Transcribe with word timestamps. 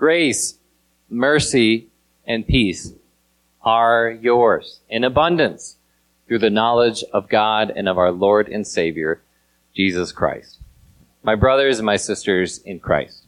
grace, 0.00 0.58
mercy, 1.10 1.86
and 2.26 2.46
peace 2.46 2.94
are 3.60 4.10
yours 4.10 4.80
in 4.88 5.04
abundance 5.04 5.76
through 6.26 6.38
the 6.38 6.48
knowledge 6.48 7.04
of 7.12 7.28
God 7.28 7.70
and 7.76 7.86
of 7.86 7.98
our 7.98 8.10
Lord 8.10 8.48
and 8.48 8.66
Savior, 8.66 9.20
Jesus 9.76 10.10
Christ. 10.10 10.58
My 11.22 11.34
brothers 11.34 11.78
and 11.78 11.84
my 11.84 11.96
sisters 11.96 12.60
in 12.60 12.80
Christ. 12.80 13.26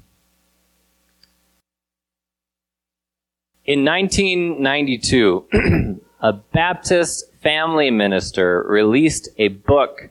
In 3.67 3.85
1992, 3.85 6.01
a 6.23 6.33
Baptist 6.33 7.31
family 7.43 7.91
minister 7.91 8.65
released 8.67 9.29
a 9.37 9.49
book 9.49 10.09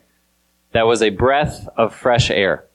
that 0.70 0.86
was 0.86 1.02
a 1.02 1.10
breath 1.10 1.68
of 1.76 1.92
fresh 1.92 2.30
air 2.30 2.66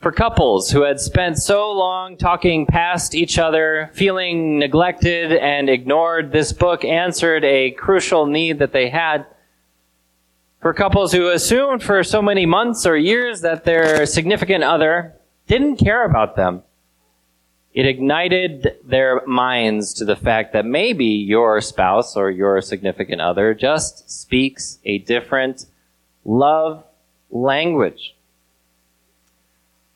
for 0.00 0.12
couples 0.12 0.70
who 0.70 0.82
had 0.82 1.00
spent 1.00 1.38
so 1.38 1.72
long 1.72 2.16
talking 2.16 2.66
past 2.66 3.14
each 3.14 3.38
other, 3.38 3.90
feeling 3.94 4.58
neglected 4.58 5.32
and 5.32 5.68
ignored, 5.68 6.32
this 6.32 6.52
book 6.52 6.84
answered 6.84 7.44
a 7.44 7.70
crucial 7.72 8.26
need 8.26 8.58
that 8.58 8.72
they 8.72 8.90
had. 8.90 9.26
For 10.60 10.74
couples 10.74 11.12
who 11.12 11.28
assumed 11.28 11.82
for 11.82 12.02
so 12.02 12.20
many 12.20 12.44
months 12.44 12.86
or 12.86 12.96
years 12.96 13.40
that 13.40 13.64
their 13.64 14.04
significant 14.06 14.64
other 14.64 15.14
didn't 15.46 15.76
care 15.76 16.04
about 16.04 16.36
them, 16.36 16.62
it 17.72 17.86
ignited 17.86 18.78
their 18.84 19.24
minds 19.26 19.92
to 19.94 20.04
the 20.04 20.16
fact 20.16 20.54
that 20.54 20.64
maybe 20.64 21.04
your 21.04 21.60
spouse 21.60 22.16
or 22.16 22.30
your 22.30 22.60
significant 22.62 23.20
other 23.20 23.54
just 23.54 24.10
speaks 24.10 24.78
a 24.84 24.98
different 24.98 25.66
love 26.24 26.84
language 27.30 28.15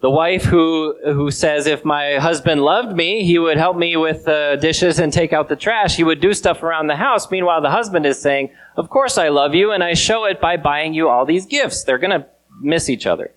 the 0.01 0.11
wife 0.11 0.45
who 0.45 0.97
who 1.05 1.31
says 1.31 1.67
if 1.67 1.85
my 1.85 2.15
husband 2.15 2.63
loved 2.63 2.97
me 2.97 3.25
he 3.25 3.39
would 3.39 3.59
help 3.59 3.77
me 3.77 3.97
with 3.97 4.25
the 4.25 4.59
dishes 4.61 4.99
and 4.99 5.13
take 5.13 5.33
out 5.33 5.49
the 5.49 5.57
trash. 5.57 5.97
He 5.97 6.05
would 6.05 6.21
do 6.21 6.33
stuff 6.33 6.63
around 6.63 6.87
the 6.87 6.97
house. 6.97 7.31
Meanwhile 7.31 7.61
the 7.61 7.71
husband 7.71 8.07
is 8.07 8.21
saying 8.21 8.51
of 8.77 8.89
course 8.89 9.19
i 9.19 9.29
love 9.29 9.55
you 9.55 9.73
and 9.73 9.85
i 9.85 9.95
show 9.95 10.25
it 10.25 10.41
by 10.41 10.57
buying 10.57 10.95
you 10.95 11.09
all 11.09 11.27
these 11.27 11.47
gifts. 11.47 11.85
They're 11.85 11.99
going 11.99 12.19
to 12.19 12.27
miss 12.61 12.89
each 12.89 13.07
other. 13.07 13.33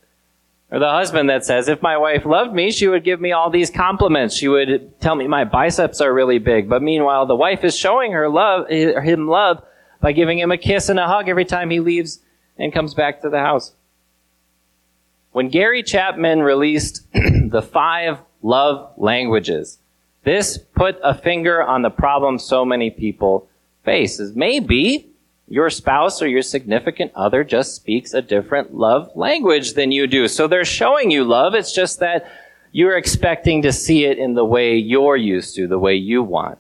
Or 0.71 0.79
the 0.79 0.89
husband 0.89 1.29
that 1.29 1.45
says 1.45 1.67
if 1.67 1.81
my 1.81 1.97
wife 1.97 2.25
loved 2.25 2.53
me 2.53 2.71
she 2.71 2.87
would 2.87 3.03
give 3.03 3.19
me 3.19 3.33
all 3.33 3.49
these 3.49 3.69
compliments. 3.69 4.35
She 4.37 4.47
would 4.47 4.99
tell 5.01 5.15
me 5.15 5.27
my 5.27 5.43
biceps 5.43 5.99
are 5.99 6.13
really 6.13 6.39
big. 6.39 6.69
But 6.69 6.81
meanwhile 6.81 7.25
the 7.25 7.35
wife 7.35 7.65
is 7.65 7.77
showing 7.77 8.13
her 8.13 8.29
love 8.29 8.69
him 8.69 9.27
love 9.27 9.61
by 9.99 10.13
giving 10.13 10.39
him 10.39 10.51
a 10.51 10.57
kiss 10.57 10.87
and 10.87 10.99
a 10.99 11.07
hug 11.07 11.27
every 11.27 11.45
time 11.45 11.69
he 11.69 11.81
leaves 11.81 12.19
and 12.57 12.73
comes 12.73 12.93
back 12.93 13.21
to 13.21 13.29
the 13.29 13.39
house 13.39 13.73
when 15.33 15.49
Gary 15.49 15.83
Chapman 15.83 16.41
released 16.41 17.05
the 17.13 17.61
five 17.61 18.19
love 18.41 18.93
languages, 18.97 19.79
this 20.23 20.57
put 20.57 20.97
a 21.03 21.13
finger 21.13 21.61
on 21.61 21.81
the 21.81 21.89
problem 21.89 22.39
so 22.39 22.63
many 22.63 22.89
people 22.89 23.49
face. 23.83 24.19
Is 24.19 24.35
maybe 24.35 25.09
your 25.47 25.69
spouse 25.69 26.21
or 26.21 26.27
your 26.27 26.41
significant 26.41 27.11
other 27.15 27.43
just 27.43 27.75
speaks 27.75 28.13
a 28.13 28.21
different 28.21 28.73
love 28.73 29.11
language 29.15 29.73
than 29.73 29.91
you 29.91 30.07
do. 30.07 30.27
So 30.27 30.47
they're 30.47 30.63
showing 30.63 31.11
you 31.11 31.25
love. 31.25 31.53
It's 31.53 31.73
just 31.73 31.99
that 31.99 32.31
you're 32.71 32.97
expecting 32.97 33.63
to 33.63 33.73
see 33.73 34.05
it 34.05 34.17
in 34.17 34.35
the 34.35 34.45
way 34.45 34.77
you're 34.77 35.17
used 35.17 35.55
to, 35.55 35.67
the 35.67 35.77
way 35.77 35.95
you 35.95 36.23
want. 36.23 36.59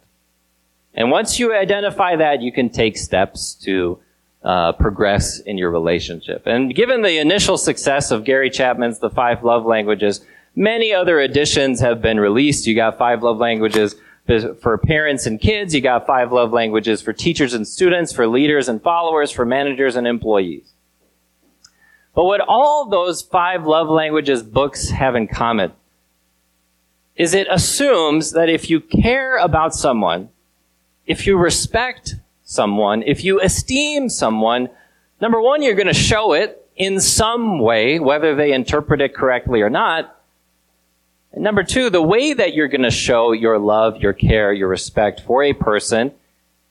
And 0.93 1.09
once 1.09 1.39
you 1.39 1.55
identify 1.55 2.17
that, 2.17 2.41
you 2.41 2.51
can 2.51 2.69
take 2.69 2.97
steps 2.97 3.55
to 3.63 3.99
uh, 4.43 4.73
progress 4.73 5.39
in 5.39 5.57
your 5.57 5.71
relationship. 5.71 6.43
And 6.45 6.75
given 6.75 7.01
the 7.01 7.17
initial 7.19 7.57
success 7.57 8.11
of 8.11 8.25
Gary 8.25 8.49
Chapman's 8.49 8.99
The 8.99 9.09
Five 9.09 9.43
Love 9.43 9.65
Languages, 9.65 10.25
many 10.55 10.93
other 10.93 11.19
editions 11.19 11.79
have 11.79 12.01
been 12.01 12.19
released. 12.19 12.67
You 12.67 12.75
got 12.75 12.97
five 12.97 13.23
love 13.23 13.37
languages 13.37 13.95
for 14.25 14.77
parents 14.77 15.25
and 15.25 15.39
kids. 15.39 15.73
You 15.73 15.81
got 15.81 16.05
five 16.05 16.31
love 16.31 16.51
languages 16.51 17.01
for 17.01 17.13
teachers 17.13 17.53
and 17.53 17.67
students, 17.67 18.13
for 18.13 18.27
leaders 18.27 18.69
and 18.69 18.81
followers, 18.81 19.31
for 19.31 19.45
managers 19.45 19.95
and 19.95 20.07
employees. 20.07 20.73
But 22.15 22.25
what 22.25 22.41
all 22.41 22.89
those 22.89 23.21
five 23.21 23.65
love 23.65 23.89
languages 23.89 24.43
books 24.43 24.89
have 24.89 25.15
in 25.15 25.27
common 25.27 25.71
is 27.15 27.33
it 27.33 27.47
assumes 27.49 28.31
that 28.31 28.49
if 28.49 28.69
you 28.69 28.79
care 28.79 29.37
about 29.37 29.73
someone, 29.73 30.29
if 31.05 31.27
you 31.27 31.37
respect 31.37 32.15
someone, 32.53 33.03
if 33.03 33.23
you 33.23 33.41
esteem 33.41 34.09
someone, 34.09 34.69
number 35.19 35.41
one, 35.41 35.61
you're 35.61 35.75
going 35.75 35.87
to 35.87 35.93
show 35.93 36.33
it 36.33 36.65
in 36.75 36.99
some 36.99 37.59
way, 37.59 37.99
whether 37.99 38.35
they 38.35 38.53
interpret 38.53 39.01
it 39.01 39.13
correctly 39.13 39.61
or 39.61 39.69
not. 39.69 40.19
And 41.33 41.43
number 41.43 41.63
two, 41.63 41.89
the 41.89 42.01
way 42.01 42.33
that 42.33 42.53
you're 42.53 42.67
going 42.67 42.83
to 42.83 42.91
show 42.91 43.31
your 43.31 43.57
love, 43.57 44.01
your 44.01 44.13
care, 44.13 44.53
your 44.53 44.67
respect 44.67 45.21
for 45.21 45.43
a 45.43 45.53
person 45.53 46.11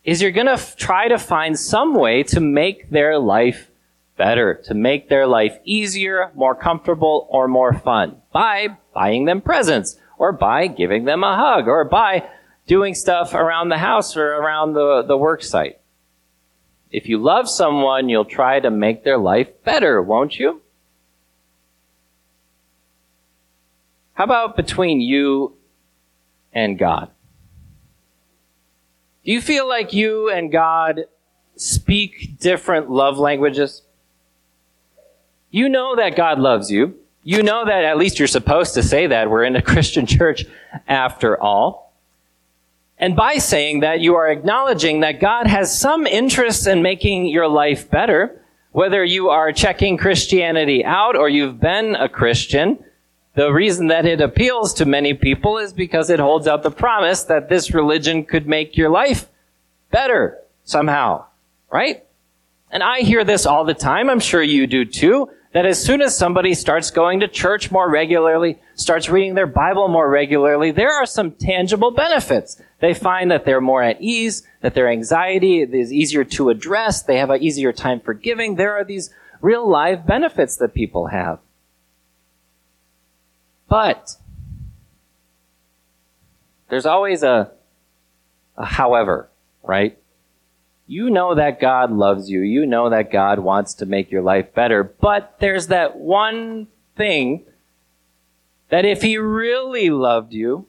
is 0.05 0.23
you're 0.23 0.31
going 0.31 0.47
to 0.47 0.53
f- 0.53 0.77
try 0.77 1.09
to 1.09 1.19
find 1.19 1.59
some 1.59 1.95
way 1.95 2.23
to 2.25 2.41
make 2.41 2.91
their 2.91 3.19
life 3.19 3.71
better, 4.17 4.55
to 4.55 4.75
make 4.75 5.09
their 5.09 5.27
life 5.27 5.59
easier, 5.65 6.31
more 6.35 6.55
comfortable, 6.55 7.27
or 7.31 7.49
more 7.49 7.73
fun 7.73 8.17
by 8.33 8.69
buying 8.95 9.25
them 9.25 9.41
presents, 9.41 9.99
or 10.19 10.33
by 10.33 10.67
giving 10.67 11.05
them 11.05 11.25
a 11.25 11.37
hug, 11.37 11.67
or 11.67 11.85
by 11.85 12.29
doing 12.67 12.95
stuff 12.95 13.35
around 13.35 13.69
the 13.69 13.79
house 13.79 14.17
or 14.17 14.35
around 14.35 14.75
the, 14.75 15.03
the 15.03 15.17
work 15.17 15.43
site. 15.43 15.79
If 16.91 17.09
you 17.09 17.19
love 17.19 17.49
someone, 17.49 18.09
you'll 18.09 18.25
try 18.25 18.61
to 18.61 18.71
make 18.71 19.03
their 19.03 19.19
life 19.19 19.49
better, 19.65 20.03
won't 20.03 20.39
you? 20.39 20.61
How 24.15 24.25
about 24.25 24.57
between 24.57 25.01
you 25.01 25.57
and 26.53 26.79
God? 26.79 27.11
Do 29.25 29.33
you 29.33 29.41
feel 29.41 29.67
like 29.67 29.93
you 29.93 30.31
and 30.31 30.53
God 30.53 31.07
speak 31.57 32.39
different 32.39 32.91
love 32.91 33.19
languages? 33.19 33.83
You 35.51 35.69
know 35.69 35.97
that 35.97 36.15
God 36.17 36.39
loves 36.39 36.71
you. 36.71 36.97
You 37.25 37.43
know 37.43 37.65
that 37.65 37.85
at 37.85 37.97
least 37.97 38.19
you're 38.19 38.29
supposed 38.29 38.75
to 38.75 38.83
say 38.83 39.07
that. 39.07 39.31
We're 39.31 39.45
in 39.45 39.57
a 39.57 39.63
Christian 39.73 40.07
church 40.07 40.45
after 40.89 41.41
all. 41.41 41.82
And 43.03 43.17
by 43.17 43.39
saying 43.39 43.81
that, 43.81 43.99
you 43.99 44.15
are 44.15 44.31
acknowledging 44.31 45.01
that 45.01 45.21
God 45.21 45.49
has 45.49 45.77
some 45.77 46.07
interest 46.07 46.69
in 46.69 46.83
making 46.83 47.27
your 47.27 47.49
life 47.49 47.91
better. 47.91 48.41
Whether 48.71 49.05
you 49.05 49.29
are 49.29 49.53
checking 49.53 49.97
Christianity 49.97 50.85
out 50.85 51.17
or 51.17 51.29
you've 51.29 51.59
been 51.59 51.97
a 51.97 52.09
Christian, 52.09 52.79
the 53.35 53.53
reason 53.53 53.89
that 53.89 54.07
it 54.07 54.21
appeals 54.21 54.73
to 54.75 54.85
many 54.85 55.15
people 55.15 55.59
is 55.59 55.73
because 55.73 56.11
it 56.11 56.21
holds 56.21 56.47
out 56.47 56.63
the 56.63 56.71
promise 56.71 57.25
that 57.25 57.49
this 57.49 57.75
religion 57.75 58.25
could 58.25 58.47
make 58.47 58.77
your 58.77 58.89
life 58.89 59.29
better 59.91 60.39
somehow. 60.63 61.25
Right? 61.73 62.05
And 62.71 62.85
I 62.85 63.01
hear 63.01 63.25
this 63.25 63.47
all 63.47 63.65
the 63.65 63.75
time. 63.75 64.11
I'm 64.11 64.21
sure 64.21 64.45
you 64.45 64.69
do 64.69 64.85
too 64.85 65.29
that 65.53 65.67
as 65.67 65.83
soon 65.83 66.01
as 66.01 66.17
somebody 66.17 66.55
starts 66.55 66.91
going 66.91 67.21
to 67.21 67.29
church 67.29 67.71
more 67.71 67.89
regularly, 67.89 68.59
starts 68.75 69.11
reading 69.11 69.35
their 69.35 69.47
Bible 69.47 69.89
more 69.89 70.09
regularly, 70.09 70.71
there 70.71 70.93
are 70.93 71.07
some 71.07 71.33
tangible 71.33 71.91
benefits. 71.91 72.61
They 72.81 72.95
find 72.95 73.31
that 73.31 73.45
they're 73.45 73.61
more 73.61 73.83
at 73.83 74.01
ease, 74.01 74.47
that 74.63 74.75
their 74.75 74.89
anxiety 74.89 75.61
is 75.61 75.93
easier 75.93 76.25
to 76.25 76.49
address, 76.49 77.03
they 77.03 77.19
have 77.19 77.31
an 77.31 77.43
easier 77.43 77.73
time 77.73 78.01
forgiving. 78.01 78.57
There 78.57 78.73
are 78.73 78.85
these 78.85 79.11
real 79.43 79.69
live 79.69 80.07
benefits 80.07 80.57
that 80.57 80.73
people 80.73 81.09
have. 81.09 81.39
But 83.69 84.17
there's 86.71 86.87
always 86.87 87.23
a, 87.23 87.51
a 88.57 88.65
however, 88.65 89.29
right? 89.63 89.99
You 90.87 91.11
know 91.11 91.35
that 91.35 91.61
God 91.61 91.93
loves 91.93 92.29
you. 92.29 92.41
You 92.41 92.67
know 92.67 92.91
that 92.91 93.13
God 93.13 93.39
wants 93.39 93.75
to 93.75 93.87
make 93.87 94.11
your 94.11 94.23
life 94.23 94.53
better. 94.55 94.83
But 94.83 95.37
there's 95.39 95.69
that 95.69 95.97
one 95.97 96.69
thing 96.97 97.45
that 98.69 98.85
if 98.85 99.03
He 99.03 99.17
really 99.19 99.91
loved 99.91 100.33
you, 100.33 100.67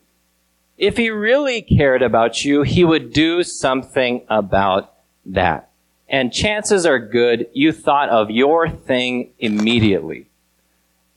if 0.77 0.97
He 0.97 1.09
really 1.09 1.61
cared 1.61 2.01
about 2.01 2.45
you, 2.45 2.61
He 2.61 2.83
would 2.83 3.13
do 3.13 3.43
something 3.43 4.25
about 4.29 4.93
that. 5.25 5.69
And 6.07 6.31
chances 6.31 6.85
are 6.85 6.99
good 6.99 7.47
you 7.53 7.71
thought 7.71 8.09
of 8.09 8.29
your 8.29 8.69
thing 8.69 9.31
immediately. 9.39 10.27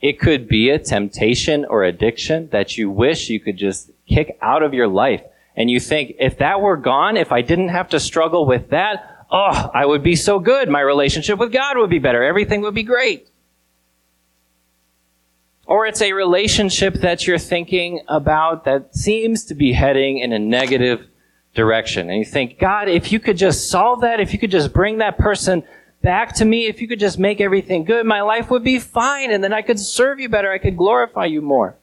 It 0.01 0.21
could 0.21 0.49
be 0.49 0.71
a 0.71 0.79
temptation 0.79 1.65
or 1.65 1.85
addiction 1.85 2.49
that 2.51 2.79
you 2.79 2.91
wish 2.91 3.29
you 3.29 3.41
could 3.41 3.57
just 3.57 3.91
kick 4.09 4.39
out 4.41 4.63
of 4.63 4.73
your 4.73 4.89
life 4.89 5.23
and 5.57 5.71
you 5.71 5.81
think, 5.81 6.17
if 6.19 6.39
that 6.39 6.61
were 6.61 6.77
gone, 6.77 7.17
if 7.17 7.33
I 7.33 7.41
didn't 7.43 7.71
have 7.71 7.89
to 7.91 8.01
struggle 8.01 8.47
with 8.47 8.71
that, 8.71 9.27
oh, 9.31 9.71
I 9.75 9.87
would 9.87 10.03
be 10.03 10.17
so 10.17 10.39
good. 10.39 10.69
My 10.69 10.81
relationship 10.81 11.39
with 11.39 11.53
God 11.53 11.79
would 11.79 11.91
be 11.91 11.99
better. 11.99 12.23
Everything 12.23 12.61
would 12.63 12.75
be 12.75 12.83
great. 12.83 13.29
Or 15.67 15.87
it's 15.87 16.03
a 16.03 16.13
relationship 16.13 16.95
that 16.95 17.27
you're 17.27 17.39
thinking 17.39 18.03
about 18.07 18.65
that 18.65 18.95
seems 18.95 19.45
to 19.47 19.55
be 19.55 19.73
heading 19.73 20.19
in 20.19 20.33
a 20.33 20.39
negative 20.39 21.07
direction. 21.55 22.09
And 22.09 22.19
you 22.19 22.25
think, 22.25 22.59
God, 22.61 22.89
if 22.89 23.11
you 23.11 23.19
could 23.19 23.37
just 23.37 23.69
solve 23.69 24.03
that, 24.03 24.21
if 24.21 24.33
you 24.33 24.39
could 24.39 24.53
just 24.53 24.73
bring 24.73 24.99
that 24.99 25.19
person 25.19 25.65
back 26.03 26.35
to 26.37 26.45
me, 26.45 26.67
if 26.67 26.81
you 26.81 26.87
could 26.87 27.01
just 27.01 27.19
make 27.19 27.41
everything 27.41 27.85
good, 27.85 28.07
my 28.07 28.21
life 28.21 28.51
would 28.51 28.63
be 28.63 28.79
fine. 28.79 29.33
And 29.33 29.43
then 29.43 29.53
I 29.53 29.63
could 29.63 29.81
serve 29.81 30.21
you 30.21 30.29
better. 30.29 30.53
I 30.53 30.59
could 30.59 30.77
glorify 30.77 31.25
you 31.25 31.43
more. 31.43 31.77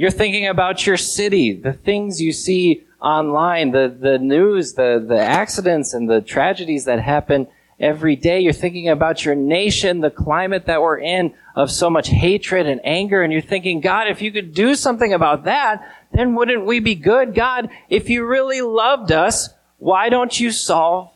You're 0.00 0.10
thinking 0.10 0.46
about 0.46 0.86
your 0.86 0.96
city, 0.96 1.52
the 1.52 1.74
things 1.74 2.22
you 2.22 2.32
see 2.32 2.84
online, 3.02 3.72
the, 3.72 3.94
the 3.94 4.18
news, 4.18 4.72
the, 4.72 5.04
the 5.06 5.20
accidents 5.20 5.92
and 5.92 6.08
the 6.08 6.22
tragedies 6.22 6.86
that 6.86 7.02
happen 7.02 7.48
every 7.78 8.16
day. 8.16 8.40
You're 8.40 8.54
thinking 8.54 8.88
about 8.88 9.26
your 9.26 9.34
nation, 9.34 10.00
the 10.00 10.10
climate 10.10 10.64
that 10.64 10.80
we're 10.80 11.00
in 11.00 11.34
of 11.54 11.70
so 11.70 11.90
much 11.90 12.08
hatred 12.08 12.66
and 12.66 12.80
anger. 12.82 13.20
And 13.20 13.30
you're 13.30 13.42
thinking, 13.42 13.82
God, 13.82 14.08
if 14.08 14.22
you 14.22 14.32
could 14.32 14.54
do 14.54 14.74
something 14.74 15.12
about 15.12 15.44
that, 15.44 15.86
then 16.12 16.34
wouldn't 16.34 16.64
we 16.64 16.80
be 16.80 16.94
good? 16.94 17.34
God, 17.34 17.68
if 17.90 18.08
you 18.08 18.24
really 18.24 18.62
loved 18.62 19.12
us, 19.12 19.50
why 19.76 20.08
don't 20.08 20.40
you 20.40 20.50
solve 20.50 21.10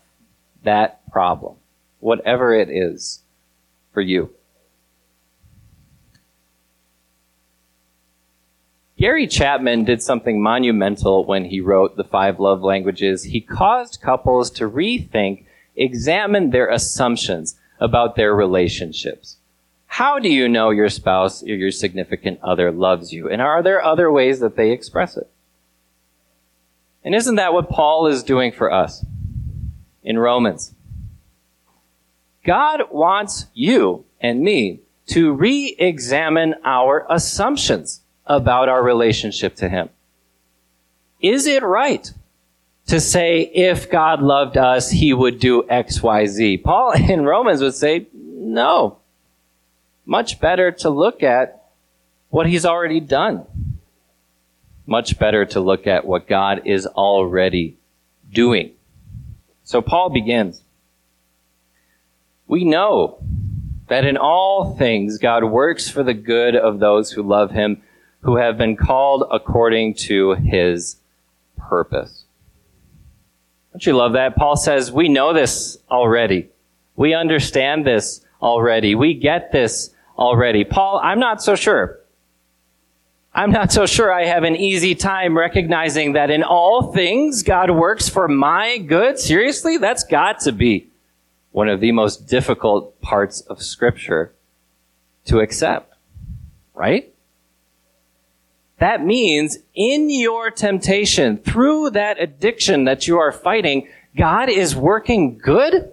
that 0.62 1.10
problem? 1.10 1.56
Whatever 2.00 2.54
it 2.54 2.69
is 2.69 3.22
for 3.94 4.02
you. 4.02 4.34
Gary 9.05 9.27
Chapman 9.27 9.85
did 9.85 10.03
something 10.03 10.43
monumental 10.43 11.27
when 11.27 11.45
he 11.45 11.61
wrote 11.61 11.95
The 11.95 12.05
Five 12.05 12.41
Love 12.41 12.62
Languages. 12.62 13.23
He 13.23 13.43
caused 13.43 14.01
couples 14.01 14.51
to 14.53 14.67
rethink 14.67 15.45
examine 15.77 16.49
their 16.49 16.71
assumptions 16.71 17.61
about 17.79 18.17
their 18.17 18.35
relationships. 18.35 19.37
How 19.85 20.19
do 20.19 20.31
you 20.31 20.49
know 20.49 20.71
your 20.71 20.89
spouse 20.89 21.43
or 21.43 21.49
your 21.49 21.71
significant 21.71 22.41
other 22.43 22.73
loves 22.73 23.12
you? 23.12 23.29
And 23.29 23.43
are 23.43 23.62
there 23.62 23.85
other 23.85 24.11
ways 24.11 24.41
that 24.41 24.56
they 24.56 24.71
express 24.71 25.19
it? 25.19 25.29
And 27.05 27.15
isn't 27.15 27.35
that 27.35 27.53
what 27.53 27.69
Paul 27.69 28.06
is 28.06 28.23
doing 28.23 28.53
for 28.53 28.73
us 28.73 29.05
in 30.03 30.19
Romans? 30.19 30.75
God 32.43 32.85
wants 32.91 33.49
you 33.53 34.06
and 34.19 34.41
me 34.41 34.81
to 35.09 35.35
re-examine 35.35 36.55
our 36.65 37.06
assumptions 37.11 38.01
about 38.26 38.69
our 38.69 38.82
relationship 38.82 39.56
to 39.56 39.69
Him. 39.69 39.91
Is 41.21 41.47
it 41.47 41.62
right 41.62 42.12
to 42.87 43.00
say 43.00 43.41
if 43.41 43.91
God 43.91 44.23
loved 44.23 44.56
us, 44.56 44.91
he 44.91 45.15
would 45.15 45.38
do 45.38 45.69
X, 45.69 46.03
Y, 46.03 46.26
Z. 46.26 46.59
Paul 46.59 46.93
in 47.09 47.25
Romans 47.25 47.62
would 47.62 47.75
say, 47.75 48.06
no. 48.12 48.99
Much 50.06 50.38
better 50.38 50.71
to 50.71 50.91
look 50.91 51.23
at 51.23 51.65
what 52.29 52.47
he's 52.47 52.67
already 52.67 53.00
done. 53.00 53.47
Much 54.87 55.19
better 55.19 55.47
to 55.47 55.61
look 55.61 55.87
at 55.87 56.05
what 56.05 56.29
God 56.29 56.62
is 56.67 56.87
already 56.87 57.79
doing. 58.31 58.73
So 59.62 59.81
Paul 59.81 60.11
begins. 60.11 60.62
We 62.47 62.65
know 62.65 63.19
that 63.88 64.05
in 64.05 64.19
all 64.19 64.77
things 64.77 65.17
God 65.17 65.44
works 65.44 65.88
for 65.88 66.03
the 66.03 66.12
good 66.12 66.55
of 66.55 66.81
those 66.81 67.12
who 67.12 67.23
love 67.23 67.50
him, 67.50 67.82
who 68.25 68.37
have 68.37 68.56
been 68.56 68.75
called 68.75 69.25
according 69.31 69.94
to 69.94 70.32
his 70.32 70.97
purpose. 71.59 72.25
Don't 73.73 73.85
you 73.85 73.94
love 73.94 74.15
that? 74.15 74.35
Paul 74.37 74.56
says, 74.56 74.91
we 74.91 75.09
know 75.09 75.35
this 75.35 75.79
already. 75.91 76.49
We 76.97 77.12
understand 77.12 77.87
this 77.87 78.25
already. 78.41 78.94
We 78.94 79.15
get 79.15 79.53
this 79.53 79.91
already. 80.19 80.65
Paul, 80.65 81.00
I'm 81.03 81.19
not 81.19 81.43
so 81.43 81.55
sure. 81.55 81.99
I'm 83.35 83.50
not 83.50 83.73
so 83.73 83.85
sure 83.85 84.12
I 84.12 84.25
have 84.25 84.44
an 84.44 84.56
easy 84.56 84.94
time 84.94 85.37
recognizing 85.37 86.12
that 86.12 86.31
in 86.31 86.43
all 86.43 86.93
things 86.93 87.43
God 87.43 87.70
works 87.70 88.09
for 88.09 88.27
my 88.29 88.79
good. 88.79 89.19
Seriously? 89.19 89.77
That's 89.77 90.05
got 90.05 90.41
to 90.41 90.53
be 90.53 90.87
one 91.50 91.69
of 91.69 91.81
the 91.81 91.93
most 91.93 92.27
difficult 92.27 92.99
parts 93.03 93.43
of 93.43 93.61
scripture 93.61 94.32
to 95.27 95.41
accept. 95.41 95.93
Right? 96.75 97.13
That 98.79 99.05
means 99.05 99.59
in 99.75 100.11
your 100.11 100.50
temptation, 100.50 101.38
through 101.38 101.91
that 101.91 102.21
addiction 102.21 102.85
that 102.85 103.06
you 103.06 103.19
are 103.19 103.32
fighting, 103.32 103.88
God 104.17 104.49
is 104.49 104.75
working 104.75 105.38
good 105.38 105.93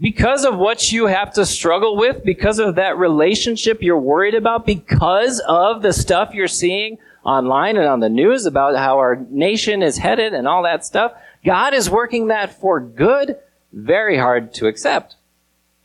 because 0.00 0.44
of 0.44 0.56
what 0.56 0.92
you 0.92 1.06
have 1.06 1.32
to 1.34 1.46
struggle 1.46 1.96
with, 1.96 2.24
because 2.24 2.58
of 2.58 2.74
that 2.74 2.98
relationship 2.98 3.82
you're 3.82 3.98
worried 3.98 4.34
about, 4.34 4.66
because 4.66 5.40
of 5.46 5.82
the 5.82 5.92
stuff 5.92 6.34
you're 6.34 6.48
seeing 6.48 6.98
online 7.24 7.76
and 7.76 7.86
on 7.86 8.00
the 8.00 8.08
news 8.08 8.44
about 8.44 8.76
how 8.76 8.98
our 8.98 9.16
nation 9.30 9.82
is 9.82 9.96
headed 9.96 10.34
and 10.34 10.46
all 10.46 10.62
that 10.64 10.84
stuff. 10.84 11.12
God 11.44 11.72
is 11.72 11.88
working 11.88 12.28
that 12.28 12.60
for 12.60 12.80
good, 12.80 13.36
very 13.72 14.18
hard 14.18 14.52
to 14.54 14.66
accept. 14.66 15.16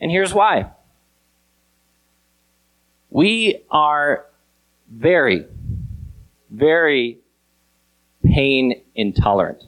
And 0.01 0.11
here's 0.11 0.33
why. 0.33 0.71
We 3.09 3.61
are 3.71 4.25
very 4.89 5.45
very 6.51 7.19
pain 8.25 8.81
intolerant. 8.95 9.63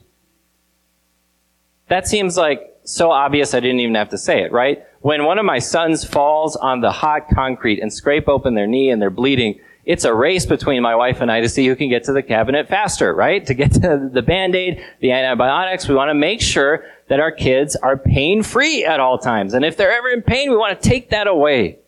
That 1.88 2.06
seems 2.06 2.36
like 2.36 2.68
so 2.84 3.10
obvious 3.10 3.54
I 3.54 3.60
didn't 3.60 3.80
even 3.80 3.94
have 3.94 4.08
to 4.10 4.18
say 4.18 4.42
it, 4.42 4.52
right? 4.52 4.84
When 5.00 5.24
one 5.24 5.38
of 5.38 5.44
my 5.44 5.58
sons 5.58 6.04
falls 6.04 6.56
on 6.56 6.80
the 6.80 6.90
hot 6.90 7.28
concrete 7.28 7.80
and 7.80 7.92
scrape 7.92 8.28
open 8.28 8.54
their 8.54 8.66
knee 8.66 8.90
and 8.90 9.00
they're 9.00 9.10
bleeding, 9.10 9.60
it's 9.84 10.04
a 10.04 10.14
race 10.14 10.46
between 10.46 10.80
my 10.80 10.94
wife 10.94 11.20
and 11.20 11.30
I 11.30 11.40
to 11.40 11.48
see 11.48 11.66
who 11.66 11.74
can 11.74 11.88
get 11.88 12.04
to 12.04 12.12
the 12.12 12.22
cabinet 12.22 12.68
faster, 12.68 13.12
right? 13.12 13.44
To 13.46 13.54
get 13.54 13.72
to 13.72 14.08
the 14.12 14.22
band-aid, 14.22 14.82
the 15.00 15.10
antibiotics, 15.10 15.88
we 15.88 15.94
want 15.94 16.10
to 16.10 16.14
make 16.14 16.40
sure 16.40 16.84
that 17.08 17.18
our 17.18 17.32
kids 17.32 17.74
are 17.76 17.96
pain-free 17.96 18.84
at 18.84 19.00
all 19.00 19.18
times. 19.18 19.54
And 19.54 19.64
if 19.64 19.76
they're 19.76 19.92
ever 19.92 20.08
in 20.10 20.22
pain, 20.22 20.50
we 20.50 20.56
want 20.56 20.80
to 20.80 20.88
take 20.88 21.10
that 21.10 21.26
away. 21.26 21.78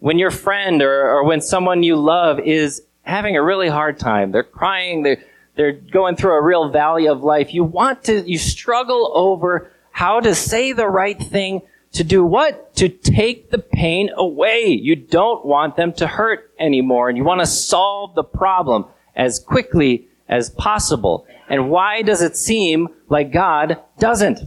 When 0.00 0.18
your 0.18 0.32
friend 0.32 0.82
or, 0.82 1.08
or 1.08 1.24
when 1.24 1.40
someone 1.40 1.84
you 1.84 1.96
love 1.96 2.40
is 2.40 2.82
having 3.06 3.36
a 3.36 3.42
really 3.42 3.68
hard 3.68 3.98
time. 3.98 4.32
They're 4.32 4.42
crying. 4.42 5.02
They're, 5.02 5.22
they're 5.54 5.72
going 5.72 6.16
through 6.16 6.32
a 6.32 6.42
real 6.42 6.70
valley 6.70 7.08
of 7.08 7.22
life. 7.22 7.54
You 7.54 7.64
want 7.64 8.04
to, 8.04 8.28
you 8.28 8.38
struggle 8.38 9.12
over 9.14 9.70
how 9.90 10.20
to 10.20 10.34
say 10.34 10.72
the 10.72 10.88
right 10.88 11.18
thing 11.18 11.62
to 11.92 12.04
do 12.04 12.24
what? 12.24 12.74
To 12.76 12.88
take 12.88 13.50
the 13.50 13.58
pain 13.58 14.10
away. 14.14 14.66
You 14.66 14.96
don't 14.96 15.46
want 15.46 15.76
them 15.76 15.92
to 15.94 16.06
hurt 16.06 16.52
anymore 16.58 17.08
and 17.08 17.16
you 17.16 17.24
want 17.24 17.40
to 17.40 17.46
solve 17.46 18.14
the 18.14 18.24
problem 18.24 18.84
as 19.14 19.38
quickly 19.38 20.08
as 20.28 20.50
possible. 20.50 21.26
And 21.48 21.70
why 21.70 22.02
does 22.02 22.20
it 22.20 22.36
seem 22.36 22.88
like 23.08 23.32
God 23.32 23.80
doesn't? 23.98 24.40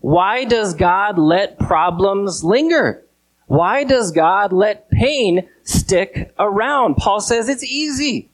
Why 0.00 0.44
does 0.44 0.74
God 0.74 1.18
let 1.18 1.58
problems 1.58 2.42
linger? 2.42 3.04
Why 3.46 3.84
does 3.84 4.12
God 4.12 4.52
let 4.52 4.90
pain 4.90 5.48
stick 5.68 6.32
around? 6.38 6.96
Paul 6.96 7.20
says 7.20 7.48
it's 7.48 7.64
easy. 7.64 8.30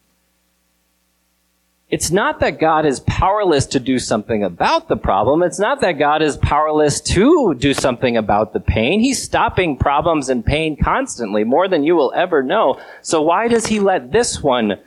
It's 1.91 2.11
not 2.11 2.41
that 2.41 2.59
God 2.59 2.87
is 2.87 3.01
powerless 3.01 3.67
to 3.67 3.79
do 3.79 3.99
something 3.99 4.43
about 4.43 4.89
the 4.89 4.97
problem. 4.97 5.43
It's 5.43 5.59
not 5.59 5.81
that 5.83 5.93
God 5.93 6.23
is 6.23 6.37
powerless 6.37 7.01
to 7.03 7.55
do 7.55 7.75
something 7.75 8.17
about 8.17 8.53
the 8.53 8.61
pain. 8.61 9.01
He's 9.01 9.23
stopping 9.23 9.77
problems 9.77 10.29
and 10.29 10.45
pain 10.45 10.77
constantly, 10.77 11.45
more 11.45 11.69
than 11.69 11.85
you 11.85 11.95
will 11.95 12.13
ever 12.17 12.43
know. 12.43 12.81
So 13.03 13.23
why 13.23 13.49
does 13.49 13.67
he 13.67 13.81
let 13.81 14.11
this 14.11 14.43
one 14.43 14.81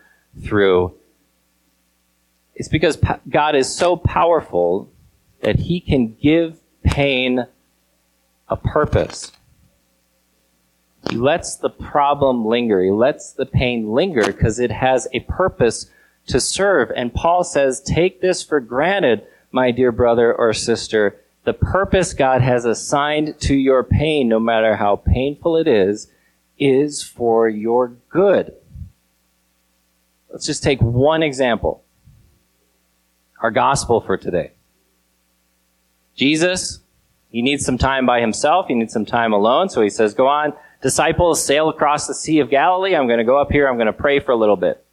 through? 0.44 0.96
It's 2.56 2.68
because 2.68 2.98
God 3.30 3.56
is 3.56 3.74
so 3.74 3.96
powerful 3.96 4.90
that 5.42 5.60
he 5.60 5.80
can 5.80 6.16
give 6.16 6.60
pain 6.84 7.46
a 8.50 8.58
purpose. 8.58 9.32
He 11.10 11.16
lets 11.16 11.56
the 11.56 11.70
problem 11.70 12.46
linger. 12.46 12.84
He 12.84 12.92
lets 12.92 13.32
the 13.32 13.46
pain 13.46 13.92
linger 13.92 14.26
because 14.26 14.60
it 14.60 14.72
has 14.72 15.08
a 15.14 15.22
purpose 15.22 15.90
to 16.28 16.40
serve. 16.40 16.92
And 16.96 17.14
Paul 17.14 17.44
says, 17.44 17.82
take 17.82 18.22
this 18.22 18.44
for 18.44 18.60
granted, 18.60 19.26
my 19.52 19.72
dear 19.72 19.92
brother 19.92 20.34
or 20.34 20.54
sister. 20.54 21.22
The 21.46 21.54
purpose 21.54 22.14
God 22.14 22.42
has 22.42 22.66
assigned 22.66 23.40
to 23.42 23.56
your 23.56 23.84
pain, 23.84 24.28
no 24.28 24.40
matter 24.40 24.76
how 24.76 24.98
painful 24.98 25.56
it 25.56 25.68
is, 25.68 26.12
is 26.60 27.02
for 27.04 27.48
your 27.48 27.90
good. 28.10 28.54
Let's 30.30 30.46
just 30.46 30.64
take 30.64 30.82
one 30.82 31.24
example. 31.24 31.84
Our 33.42 33.52
gospel 33.52 34.02
for 34.02 34.18
today. 34.18 34.52
Jesus, 36.16 36.80
he 37.30 37.42
needs 37.42 37.64
some 37.64 37.78
time 37.78 38.06
by 38.06 38.20
himself. 38.20 38.68
He 38.68 38.74
needs 38.74 38.92
some 38.92 39.06
time 39.06 39.32
alone. 39.32 39.70
So 39.70 39.82
he 39.82 39.90
says, 39.90 40.14
go 40.14 40.28
on, 40.28 40.54
disciples 40.82 41.44
sail 41.44 41.70
across 41.70 42.08
the 42.08 42.14
Sea 42.14 42.40
of 42.40 42.50
Galilee. 42.50 42.96
I'm 42.96 43.08
going 43.08 43.20
to 43.20 43.24
go 43.24 43.40
up 43.40 43.52
here. 43.52 43.68
I'm 43.68 43.76
going 43.76 43.88
to 43.88 43.94
pray 43.94 44.20
for 44.20 44.32
a 44.32 44.36
little 44.36 44.56
bit. 44.56 44.84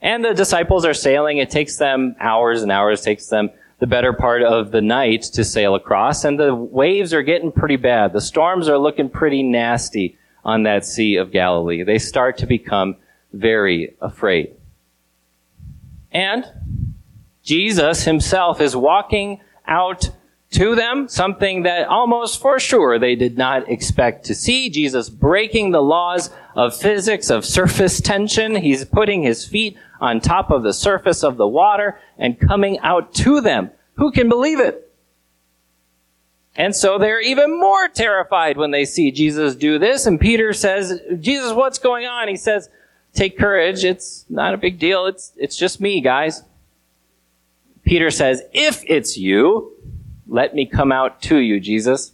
And 0.00 0.24
the 0.24 0.34
disciples 0.34 0.84
are 0.84 0.94
sailing. 0.94 1.38
It 1.38 1.50
takes 1.50 1.76
them 1.76 2.16
hours 2.20 2.62
and 2.62 2.70
hours, 2.70 3.00
It 3.00 3.04
takes 3.04 3.28
them 3.28 3.50
the 3.78 3.86
better 3.86 4.12
part 4.12 4.42
of 4.42 4.70
the 4.70 4.80
night 4.80 5.22
to 5.22 5.44
sail 5.44 5.74
across. 5.74 6.24
And 6.24 6.38
the 6.38 6.54
waves 6.54 7.12
are 7.12 7.22
getting 7.22 7.52
pretty 7.52 7.76
bad. 7.76 8.12
The 8.12 8.20
storms 8.20 8.68
are 8.68 8.78
looking 8.78 9.08
pretty 9.08 9.42
nasty 9.42 10.16
on 10.44 10.62
that 10.62 10.86
Sea 10.86 11.16
of 11.16 11.32
Galilee. 11.32 11.82
They 11.82 11.98
start 11.98 12.38
to 12.38 12.46
become 12.46 12.96
very 13.32 13.94
afraid. 14.00 14.54
And 16.12 16.44
Jesus 17.42 18.04
himself 18.04 18.60
is 18.60 18.74
walking 18.74 19.40
out 19.66 20.10
to 20.50 20.74
them, 20.74 21.08
something 21.08 21.64
that 21.64 21.88
almost 21.88 22.40
for 22.40 22.58
sure 22.58 22.98
they 22.98 23.16
did 23.16 23.36
not 23.36 23.68
expect 23.68 24.26
to 24.26 24.34
see. 24.34 24.70
Jesus 24.70 25.10
breaking 25.10 25.72
the 25.72 25.82
laws 25.82 26.30
of 26.54 26.76
physics, 26.76 27.30
of 27.30 27.44
surface 27.44 28.00
tension. 28.00 28.54
He's 28.54 28.84
putting 28.84 29.22
his 29.22 29.46
feet 29.46 29.76
on 30.00 30.20
top 30.20 30.50
of 30.50 30.62
the 30.62 30.72
surface 30.72 31.24
of 31.24 31.36
the 31.36 31.46
water 31.46 31.98
and 32.16 32.38
coming 32.38 32.78
out 32.80 33.12
to 33.14 33.40
them. 33.40 33.70
Who 33.94 34.12
can 34.12 34.28
believe 34.28 34.60
it? 34.60 34.82
And 36.54 36.74
so 36.74 36.98
they're 36.98 37.20
even 37.20 37.58
more 37.58 37.88
terrified 37.88 38.56
when 38.56 38.70
they 38.70 38.86
see 38.86 39.10
Jesus 39.10 39.54
do 39.54 39.78
this. 39.78 40.06
And 40.06 40.18
Peter 40.18 40.52
says, 40.52 41.00
Jesus, 41.20 41.52
what's 41.52 41.78
going 41.78 42.06
on? 42.06 42.28
He 42.28 42.36
says, 42.36 42.70
take 43.12 43.36
courage. 43.36 43.84
It's 43.84 44.24
not 44.30 44.54
a 44.54 44.58
big 44.58 44.78
deal. 44.78 45.06
It's, 45.06 45.32
it's 45.36 45.56
just 45.56 45.80
me, 45.80 46.00
guys. 46.00 46.42
Peter 47.84 48.10
says, 48.10 48.42
if 48.52 48.82
it's 48.86 49.18
you, 49.18 49.72
let 50.28 50.54
me 50.54 50.66
come 50.66 50.92
out 50.92 51.22
to 51.22 51.38
you, 51.38 51.60
Jesus. 51.60 52.12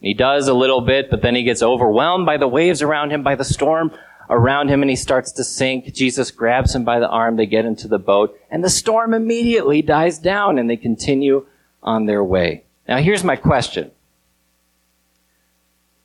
He 0.00 0.14
does 0.14 0.46
a 0.46 0.54
little 0.54 0.80
bit, 0.80 1.10
but 1.10 1.22
then 1.22 1.34
he 1.34 1.42
gets 1.42 1.62
overwhelmed 1.62 2.24
by 2.24 2.36
the 2.36 2.48
waves 2.48 2.82
around 2.82 3.10
him, 3.10 3.22
by 3.22 3.34
the 3.34 3.44
storm 3.44 3.92
around 4.30 4.68
him, 4.68 4.82
and 4.82 4.90
he 4.90 4.96
starts 4.96 5.32
to 5.32 5.44
sink. 5.44 5.92
Jesus 5.92 6.30
grabs 6.30 6.74
him 6.74 6.84
by 6.84 7.00
the 7.00 7.08
arm. 7.08 7.36
They 7.36 7.46
get 7.46 7.64
into 7.64 7.88
the 7.88 7.98
boat, 7.98 8.38
and 8.50 8.62
the 8.62 8.70
storm 8.70 9.14
immediately 9.14 9.82
dies 9.82 10.18
down, 10.18 10.58
and 10.58 10.70
they 10.70 10.76
continue 10.76 11.46
on 11.82 12.06
their 12.06 12.22
way. 12.22 12.64
Now, 12.86 12.98
here's 12.98 13.24
my 13.24 13.36
question 13.36 13.90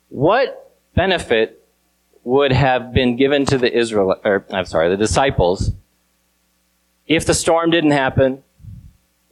What 0.08 0.72
benefit 0.94 1.60
would 2.24 2.52
have 2.52 2.92
been 2.92 3.16
given 3.16 3.46
to 3.46 3.58
the 3.58 3.72
Israel, 3.72 4.16
or 4.24 4.44
I'm 4.50 4.64
sorry, 4.64 4.88
the 4.88 4.96
disciples, 4.96 5.72
if 7.06 7.26
the 7.26 7.34
storm 7.34 7.70
didn't 7.70 7.90
happen, 7.90 8.42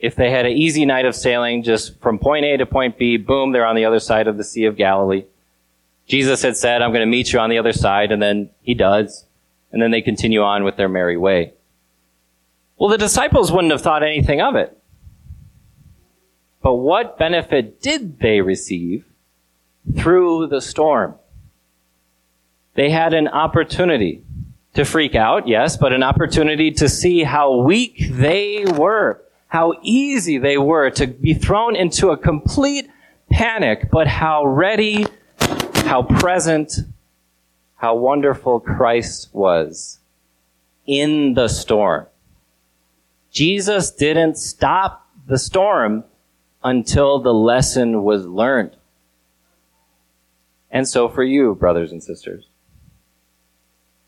if 0.03 0.17
they 0.17 0.33
had 0.33 0.45
an 0.47 0.53
easy 0.53 0.85
night 0.85 1.07
of 1.07 1.15
sailing 1.15 1.63
just 1.63 1.99
from 2.01 2.19
point 2.19 2.45
A 2.45 2.57
to 2.57 2.67
point 2.67 2.99
B, 2.99 3.17
boom, 3.17 3.53
they're 3.53 3.65
on 3.65 3.77
the 3.77 3.85
other 3.85 4.01
side 4.01 4.27
of 4.27 4.37
the 4.37 4.43
Sea 4.43 4.65
of 4.65 4.77
Galilee. 4.77 5.25
Jesus 6.09 6.43
had 6.43 6.57
said, 6.57 6.83
I'm 6.83 6.91
going 6.91 7.07
to 7.07 7.07
meet 7.07 7.33
you 7.33 7.39
on 7.39 7.51
the 7.51 7.59
other 7.59 7.73
side, 7.73 8.11
and 8.11 8.21
then 8.21 8.51
he 8.63 8.75
does. 8.75 9.25
And 9.71 9.81
then 9.81 9.93
they 9.93 10.03
continue 10.03 10.43
on 10.43 10.65
with 10.65 10.77
their 10.77 10.89
merry 10.89 11.17
way. 11.17 11.55
Well, 12.77 12.91
the 12.91 12.99
disciples 12.99 13.53
wouldn't 13.53 13.71
have 13.71 13.81
thought 13.81 14.03
anything 14.03 14.43
of 14.43 14.57
it. 14.57 14.77
But 16.63 16.75
what 16.75 17.17
benefit 17.17 17.81
did 17.81 18.19
they 18.19 18.41
receive 18.41 19.05
through 19.97 20.49
the 20.49 20.61
storm? 20.61 21.15
They 22.75 22.91
had 22.91 23.15
an 23.15 23.29
opportunity 23.29 24.25
to 24.75 24.85
freak 24.85 25.15
out, 25.15 25.47
yes, 25.47 25.77
but 25.77 25.93
an 25.93 26.03
opportunity 26.03 26.73
to 26.73 26.89
see 26.89 27.23
how 27.23 27.61
weak 27.61 28.09
they 28.11 28.65
were 28.65 29.23
how 29.53 29.75
easy 29.83 30.39
they 30.39 30.57
were 30.57 30.89
to 30.89 31.07
be 31.07 31.35
thrown 31.35 31.77
into 31.77 32.09
a 32.09 32.17
complete 32.17 32.89
panic, 33.31 33.91
but 33.93 34.07
how 34.07 34.47
ready, 34.47 35.07
how 35.85 36.03
present, 36.03 36.73
how 37.77 37.95
wonderful 37.95 38.59
Christ 38.61 39.29
was 39.35 40.01
in 40.87 41.35
the 41.35 41.49
storm. 41.49 42.07
Jesus 43.31 43.91
didn't 43.91 44.39
stop 44.39 45.07
the 45.27 45.39
storm 45.39 46.05
until 46.65 47.19
the 47.19 47.35
lesson 47.35 48.05
was 48.05 48.25
learned. 48.25 48.75
And 50.71 50.89
so 50.89 51.11
for 51.11 51.23
you, 51.23 51.55
brothers 51.57 51.93
and 51.93 52.03
sisters, 52.03 52.47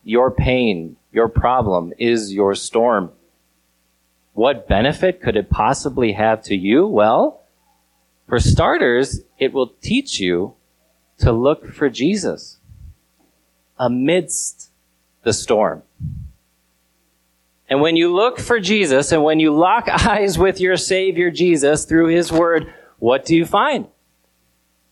your 0.03 0.31
pain, 0.31 0.97
your 1.11 1.27
problem 1.27 1.93
is 1.99 2.33
your 2.33 2.55
storm. 2.55 3.11
What 4.35 4.67
benefit 4.67 5.21
could 5.21 5.37
it 5.37 5.49
possibly 5.49 6.11
have 6.11 6.43
to 6.43 6.55
you? 6.55 6.85
Well, 6.85 7.41
for 8.27 8.37
starters, 8.37 9.21
it 9.39 9.53
will 9.53 9.71
teach 9.81 10.19
you 10.19 10.55
to 11.19 11.31
look 11.31 11.71
for 11.71 11.89
Jesus 11.89 12.57
amidst 13.79 14.71
the 15.23 15.31
storm. 15.31 15.83
And 17.69 17.79
when 17.79 17.95
you 17.95 18.13
look 18.13 18.37
for 18.37 18.59
Jesus 18.59 19.13
and 19.13 19.23
when 19.23 19.39
you 19.39 19.55
lock 19.55 19.87
eyes 20.05 20.37
with 20.37 20.59
your 20.59 20.75
Savior 20.75 21.31
Jesus 21.31 21.85
through 21.85 22.07
His 22.07 22.29
Word, 22.29 22.73
what 22.99 23.25
do 23.25 23.37
you 23.37 23.45
find? 23.45 23.87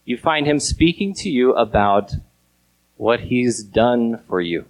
You 0.05 0.17
find 0.17 0.47
Him 0.47 0.61
speaking 0.61 1.13
to 1.15 1.29
you 1.29 1.53
about 1.53 2.13
what 2.95 3.19
He's 3.19 3.61
done 3.61 4.21
for 4.29 4.39
you. 4.39 4.63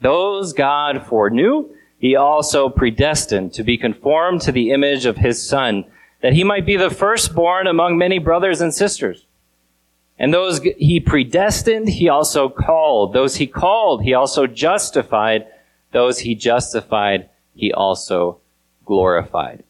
Those 0.00 0.52
God 0.52 1.06
foreknew, 1.06 1.73
he 2.04 2.16
also 2.16 2.68
predestined 2.68 3.54
to 3.54 3.62
be 3.62 3.78
conformed 3.78 4.42
to 4.42 4.52
the 4.52 4.72
image 4.72 5.06
of 5.06 5.16
his 5.16 5.42
son, 5.42 5.86
that 6.20 6.34
he 6.34 6.44
might 6.44 6.66
be 6.66 6.76
the 6.76 6.90
firstborn 6.90 7.66
among 7.66 7.96
many 7.96 8.18
brothers 8.18 8.60
and 8.60 8.74
sisters. 8.74 9.24
And 10.18 10.34
those 10.34 10.60
he 10.60 11.00
predestined, 11.00 11.88
he 11.88 12.10
also 12.10 12.50
called. 12.50 13.14
Those 13.14 13.36
he 13.36 13.46
called, 13.46 14.02
he 14.02 14.12
also 14.12 14.46
justified. 14.46 15.46
Those 15.92 16.18
he 16.18 16.34
justified, 16.34 17.30
he 17.54 17.72
also 17.72 18.38
glorified. 18.84 19.64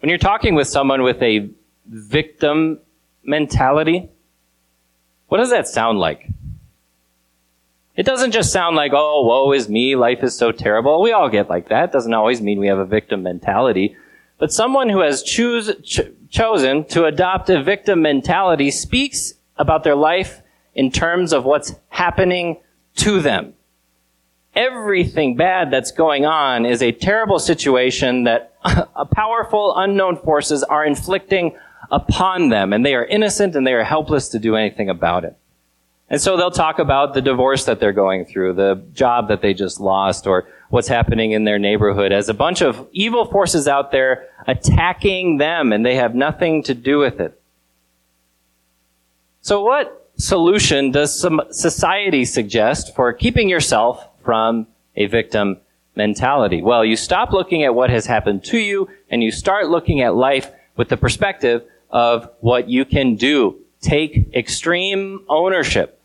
When 0.00 0.08
you're 0.08 0.16
talking 0.16 0.54
with 0.54 0.68
someone 0.68 1.02
with 1.02 1.22
a 1.22 1.50
victim 1.86 2.78
mentality, 3.24 4.08
what 5.28 5.36
does 5.36 5.50
that 5.50 5.68
sound 5.68 5.98
like? 5.98 6.30
It 7.96 8.06
doesn't 8.06 8.32
just 8.32 8.52
sound 8.52 8.74
like, 8.74 8.92
oh, 8.92 9.24
woe 9.24 9.52
is 9.52 9.68
me, 9.68 9.94
life 9.94 10.24
is 10.24 10.36
so 10.36 10.50
terrible. 10.50 11.00
We 11.00 11.12
all 11.12 11.28
get 11.28 11.48
like 11.48 11.68
that. 11.68 11.90
It 11.90 11.92
doesn't 11.92 12.12
always 12.12 12.40
mean 12.40 12.58
we 12.58 12.66
have 12.66 12.78
a 12.78 12.84
victim 12.84 13.22
mentality. 13.22 13.96
But 14.38 14.52
someone 14.52 14.88
who 14.88 15.00
has 15.00 15.22
choose, 15.22 15.70
ch- 15.84 16.00
chosen 16.28 16.84
to 16.86 17.04
adopt 17.04 17.50
a 17.50 17.62
victim 17.62 18.02
mentality 18.02 18.72
speaks 18.72 19.34
about 19.56 19.84
their 19.84 19.94
life 19.94 20.42
in 20.74 20.90
terms 20.90 21.32
of 21.32 21.44
what's 21.44 21.74
happening 21.88 22.60
to 22.96 23.20
them. 23.20 23.54
Everything 24.56 25.36
bad 25.36 25.70
that's 25.70 25.92
going 25.92 26.26
on 26.26 26.66
is 26.66 26.82
a 26.82 26.90
terrible 26.90 27.38
situation 27.38 28.24
that 28.24 28.54
powerful 29.14 29.72
unknown 29.76 30.16
forces 30.16 30.64
are 30.64 30.84
inflicting 30.84 31.56
upon 31.92 32.48
them, 32.48 32.72
and 32.72 32.84
they 32.84 32.94
are 32.94 33.04
innocent 33.04 33.54
and 33.54 33.64
they 33.64 33.72
are 33.72 33.84
helpless 33.84 34.28
to 34.30 34.38
do 34.40 34.56
anything 34.56 34.88
about 34.88 35.24
it. 35.24 35.36
And 36.10 36.20
so 36.20 36.36
they'll 36.36 36.50
talk 36.50 36.78
about 36.78 37.14
the 37.14 37.22
divorce 37.22 37.64
that 37.64 37.80
they're 37.80 37.92
going 37.92 38.26
through, 38.26 38.54
the 38.54 38.82
job 38.92 39.28
that 39.28 39.40
they 39.40 39.54
just 39.54 39.80
lost, 39.80 40.26
or 40.26 40.46
what's 40.68 40.88
happening 40.88 41.32
in 41.32 41.44
their 41.44 41.58
neighborhood 41.58 42.12
as 42.12 42.28
a 42.28 42.34
bunch 42.34 42.60
of 42.60 42.86
evil 42.92 43.24
forces 43.24 43.66
out 43.66 43.90
there 43.90 44.28
attacking 44.46 45.38
them 45.38 45.72
and 45.72 45.84
they 45.84 45.94
have 45.94 46.14
nothing 46.14 46.62
to 46.64 46.74
do 46.74 46.98
with 46.98 47.20
it. 47.20 47.40
So 49.40 49.62
what 49.62 50.10
solution 50.16 50.90
does 50.90 51.18
some 51.18 51.40
society 51.50 52.24
suggest 52.24 52.94
for 52.94 53.12
keeping 53.12 53.48
yourself 53.48 54.06
from 54.22 54.66
a 54.96 55.06
victim 55.06 55.58
mentality? 55.96 56.62
Well, 56.62 56.84
you 56.84 56.96
stop 56.96 57.32
looking 57.32 57.64
at 57.64 57.74
what 57.74 57.90
has 57.90 58.06
happened 58.06 58.44
to 58.44 58.58
you 58.58 58.88
and 59.10 59.22
you 59.22 59.30
start 59.30 59.68
looking 59.68 60.00
at 60.02 60.14
life 60.14 60.50
with 60.76 60.88
the 60.88 60.96
perspective 60.96 61.62
of 61.90 62.28
what 62.40 62.68
you 62.68 62.84
can 62.84 63.16
do 63.16 63.63
Take 63.84 64.34
extreme 64.34 65.26
ownership. 65.28 66.00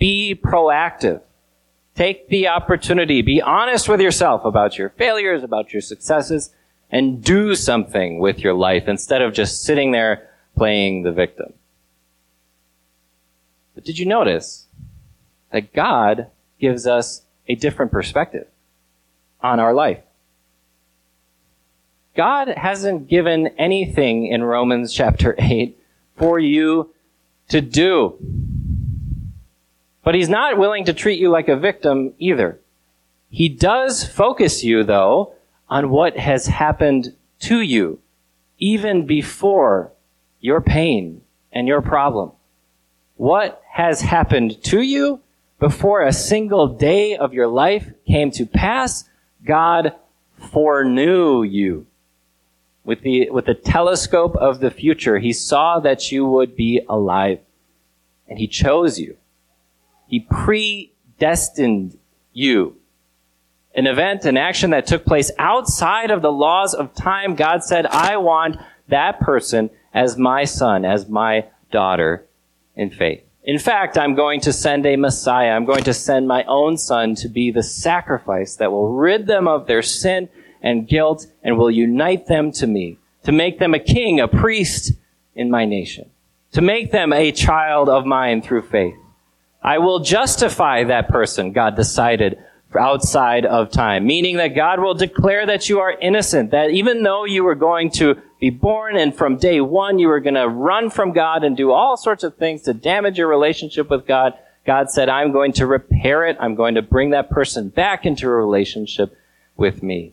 Be 0.00 0.34
proactive. 0.34 1.22
Take 1.94 2.28
the 2.28 2.48
opportunity. 2.48 3.22
Be 3.22 3.40
honest 3.40 3.88
with 3.88 4.00
yourself 4.00 4.44
about 4.44 4.76
your 4.76 4.88
failures, 4.88 5.44
about 5.44 5.72
your 5.72 5.80
successes, 5.80 6.52
and 6.90 7.22
do 7.22 7.54
something 7.54 8.18
with 8.18 8.40
your 8.40 8.52
life 8.52 8.88
instead 8.88 9.22
of 9.22 9.32
just 9.32 9.62
sitting 9.62 9.92
there 9.92 10.28
playing 10.56 11.04
the 11.04 11.12
victim. 11.12 11.52
But 13.76 13.84
did 13.84 14.00
you 14.00 14.06
notice 14.06 14.66
that 15.52 15.72
God 15.72 16.26
gives 16.58 16.84
us 16.84 17.22
a 17.46 17.54
different 17.54 17.92
perspective 17.92 18.48
on 19.40 19.60
our 19.60 19.72
life? 19.72 20.02
God 22.16 22.48
hasn't 22.48 23.06
given 23.06 23.46
anything 23.56 24.26
in 24.26 24.42
Romans 24.42 24.92
chapter 24.92 25.36
8 25.38 25.76
for 26.18 26.38
you 26.38 26.92
to 27.48 27.60
do. 27.60 28.18
But 30.02 30.14
he's 30.14 30.28
not 30.28 30.58
willing 30.58 30.86
to 30.86 30.92
treat 30.94 31.20
you 31.20 31.30
like 31.30 31.48
a 31.48 31.56
victim 31.56 32.14
either. 32.18 32.58
He 33.30 33.48
does 33.48 34.06
focus 34.06 34.64
you, 34.64 34.84
though, 34.84 35.34
on 35.68 35.90
what 35.90 36.16
has 36.16 36.46
happened 36.46 37.14
to 37.40 37.60
you, 37.60 38.00
even 38.58 39.06
before 39.06 39.92
your 40.40 40.60
pain 40.60 41.20
and 41.52 41.68
your 41.68 41.82
problem. 41.82 42.32
What 43.16 43.62
has 43.70 44.00
happened 44.00 44.62
to 44.64 44.80
you 44.80 45.20
before 45.58 46.02
a 46.02 46.12
single 46.12 46.68
day 46.68 47.16
of 47.16 47.34
your 47.34 47.48
life 47.48 47.90
came 48.06 48.30
to 48.32 48.46
pass? 48.46 49.08
God 49.44 49.94
foreknew 50.52 51.42
you 51.42 51.86
with 52.88 53.02
the, 53.02 53.28
with 53.30 53.44
the 53.44 53.54
telescope 53.54 54.34
of 54.36 54.60
the 54.60 54.70
future, 54.70 55.18
he 55.18 55.32
saw 55.32 55.78
that 55.80 56.10
you 56.10 56.26
would 56.26 56.56
be 56.56 56.80
alive. 56.88 57.40
And 58.26 58.38
he 58.38 58.48
chose 58.48 58.98
you. 58.98 59.18
He 60.06 60.20
predestined 60.20 61.98
you 62.32 62.76
an 63.74 63.86
event, 63.86 64.24
an 64.24 64.36
action 64.36 64.70
that 64.70 64.86
took 64.86 65.04
place 65.04 65.30
outside 65.38 66.10
of 66.10 66.22
the 66.22 66.32
laws 66.32 66.74
of 66.74 66.94
time, 66.94 67.36
God 67.36 67.62
said, 67.62 67.86
I 67.86 68.16
want 68.16 68.56
that 68.88 69.20
person 69.20 69.70
as 69.92 70.16
my 70.16 70.44
son, 70.44 70.84
as 70.84 71.08
my 71.08 71.46
daughter 71.70 72.26
in 72.74 72.90
faith. 72.90 73.22
In 73.44 73.58
fact, 73.58 73.96
I'm 73.96 74.14
going 74.14 74.40
to 74.40 74.52
send 74.52 74.84
a 74.84 74.96
Messiah. 74.96 75.50
I'm 75.50 75.64
going 75.64 75.84
to 75.84 75.94
send 75.94 76.26
my 76.26 76.42
own 76.44 76.76
son 76.76 77.14
to 77.16 77.28
be 77.28 77.50
the 77.50 77.62
sacrifice 77.62 78.56
that 78.56 78.72
will 78.72 78.92
rid 78.94 79.26
them 79.26 79.46
of 79.46 79.66
their 79.66 79.82
sin 79.82 80.28
and 80.62 80.88
guilt 80.88 81.26
and 81.42 81.56
will 81.56 81.70
unite 81.70 82.26
them 82.26 82.52
to 82.52 82.66
me, 82.66 82.98
to 83.24 83.32
make 83.32 83.58
them 83.58 83.74
a 83.74 83.78
king, 83.78 84.20
a 84.20 84.28
priest 84.28 84.92
in 85.34 85.50
my 85.50 85.64
nation, 85.64 86.10
to 86.52 86.60
make 86.60 86.90
them 86.90 87.12
a 87.12 87.32
child 87.32 87.88
of 87.88 88.06
mine 88.06 88.42
through 88.42 88.62
faith. 88.62 88.96
I 89.62 89.78
will 89.78 90.00
justify 90.00 90.84
that 90.84 91.08
person, 91.08 91.52
God 91.52 91.76
decided, 91.76 92.38
outside 92.78 93.46
of 93.46 93.70
time, 93.70 94.06
meaning 94.06 94.36
that 94.36 94.48
God 94.48 94.78
will 94.80 94.94
declare 94.94 95.46
that 95.46 95.68
you 95.68 95.80
are 95.80 95.92
innocent, 95.92 96.50
that 96.50 96.70
even 96.70 97.02
though 97.02 97.24
you 97.24 97.42
were 97.44 97.54
going 97.54 97.90
to 97.92 98.16
be 98.40 98.50
born 98.50 98.96
and 98.96 99.14
from 99.14 99.36
day 99.36 99.60
one 99.60 99.98
you 99.98 100.08
were 100.08 100.20
going 100.20 100.34
to 100.34 100.48
run 100.48 100.90
from 100.90 101.12
God 101.12 101.44
and 101.44 101.56
do 101.56 101.72
all 101.72 101.96
sorts 101.96 102.24
of 102.24 102.36
things 102.36 102.62
to 102.62 102.74
damage 102.74 103.18
your 103.18 103.28
relationship 103.28 103.90
with 103.90 104.06
God, 104.06 104.34
God 104.66 104.90
said, 104.90 105.08
I'm 105.08 105.32
going 105.32 105.52
to 105.54 105.66
repair 105.66 106.26
it. 106.26 106.36
I'm 106.38 106.54
going 106.54 106.74
to 106.74 106.82
bring 106.82 107.10
that 107.10 107.30
person 107.30 107.70
back 107.70 108.04
into 108.04 108.26
a 108.26 108.34
relationship 108.34 109.16
with 109.56 109.82
me. 109.82 110.12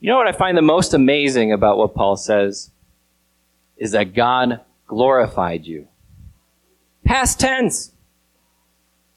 You 0.00 0.08
know 0.08 0.16
what 0.16 0.26
I 0.26 0.32
find 0.32 0.56
the 0.56 0.62
most 0.62 0.94
amazing 0.94 1.52
about 1.52 1.76
what 1.76 1.94
Paul 1.94 2.16
says? 2.16 2.70
Is 3.76 3.92
that 3.92 4.14
God 4.14 4.60
glorified 4.86 5.66
you. 5.66 5.88
Past 7.04 7.38
tense. 7.38 7.92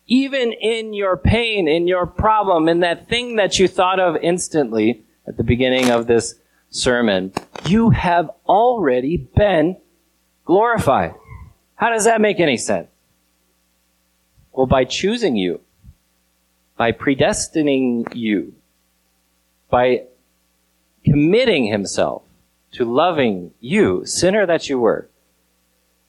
Even 0.07 0.51
in 0.51 0.93
your 0.93 1.15
pain, 1.15 1.69
in 1.69 1.87
your 1.87 2.05
problem, 2.05 2.67
in 2.67 2.81
that 2.81 3.07
thing 3.07 3.37
that 3.37 3.57
you 3.57 3.69
thought 3.69 3.99
of 3.99 4.17
instantly 4.21 5.03
at 5.25 5.37
the 5.37 5.43
beginning 5.43 5.89
of 5.89 6.05
this 6.05 6.35
sermon, 6.69 7.31
you 7.65 7.91
have 7.91 8.29
already 8.45 9.15
been 9.15 9.77
glorified. 10.43 11.13
How 11.75 11.89
does 11.89 12.03
that 12.03 12.19
make 12.19 12.41
any 12.41 12.57
sense? 12.57 12.89
Well, 14.51 14.67
by 14.67 14.83
choosing 14.83 15.37
you, 15.37 15.61
by 16.75 16.91
predestining 16.91 18.13
you, 18.13 18.53
by 19.69 20.03
committing 21.03 21.65
himself 21.65 22.24
to 22.74 22.86
loving 22.86 23.51
you, 23.60 24.05
sinner 24.05 24.45
that 24.45 24.69
you 24.69 24.79
were, 24.79 25.10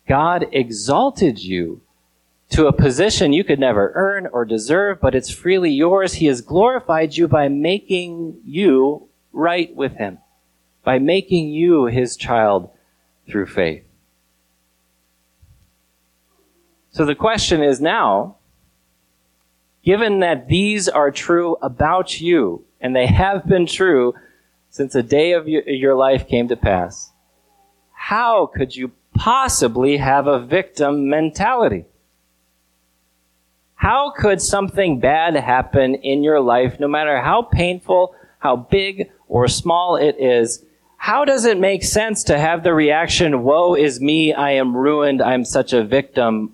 God 0.08 0.46
exalted 0.52 1.38
you 1.38 1.80
to 2.50 2.66
a 2.66 2.72
position 2.72 3.32
you 3.32 3.44
could 3.44 3.58
never 3.58 3.92
earn 3.94 4.26
or 4.26 4.44
deserve, 4.44 5.00
but 5.00 5.14
it's 5.14 5.30
freely 5.30 5.70
yours. 5.70 6.14
He 6.14 6.26
has 6.26 6.40
glorified 6.40 7.16
you 7.16 7.26
by 7.26 7.48
making 7.48 8.40
you 8.44 9.08
right 9.32 9.74
with 9.74 9.96
Him, 9.96 10.18
by 10.84 10.98
making 10.98 11.48
you 11.48 11.86
His 11.86 12.16
child 12.16 12.70
through 13.28 13.46
faith. 13.46 13.84
So 16.90 17.04
the 17.04 17.14
question 17.14 17.62
is 17.62 17.80
now, 17.80 18.36
given 19.82 20.20
that 20.20 20.46
these 20.48 20.88
are 20.88 21.10
true 21.10 21.56
about 21.60 22.20
you, 22.20 22.64
and 22.80 22.94
they 22.94 23.06
have 23.06 23.46
been 23.46 23.66
true 23.66 24.14
since 24.74 24.96
a 24.96 25.04
day 25.04 25.30
of 25.34 25.46
your 25.46 25.94
life 25.94 26.26
came 26.26 26.48
to 26.48 26.56
pass, 26.56 27.12
how 27.92 28.46
could 28.46 28.74
you 28.74 28.90
possibly 29.14 29.98
have 29.98 30.26
a 30.26 30.44
victim 30.44 31.08
mentality? 31.08 31.84
How 33.76 34.10
could 34.10 34.42
something 34.42 34.98
bad 34.98 35.36
happen 35.36 35.94
in 35.94 36.24
your 36.24 36.40
life, 36.40 36.80
no 36.80 36.88
matter 36.88 37.20
how 37.20 37.42
painful, 37.42 38.16
how 38.40 38.56
big 38.56 39.12
or 39.28 39.46
small 39.46 39.94
it 39.94 40.16
is? 40.18 40.64
How 40.96 41.24
does 41.24 41.44
it 41.44 41.60
make 41.60 41.84
sense 41.84 42.24
to 42.24 42.36
have 42.36 42.64
the 42.64 42.74
reaction, 42.74 43.44
woe 43.44 43.76
is 43.76 44.00
me, 44.00 44.34
I 44.34 44.54
am 44.54 44.76
ruined, 44.76 45.22
I'm 45.22 45.44
such 45.44 45.72
a 45.72 45.84
victim, 45.84 46.52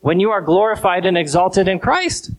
when 0.00 0.18
you 0.18 0.30
are 0.30 0.40
glorified 0.40 1.04
and 1.04 1.18
exalted 1.18 1.68
in 1.68 1.78
Christ? 1.78 2.30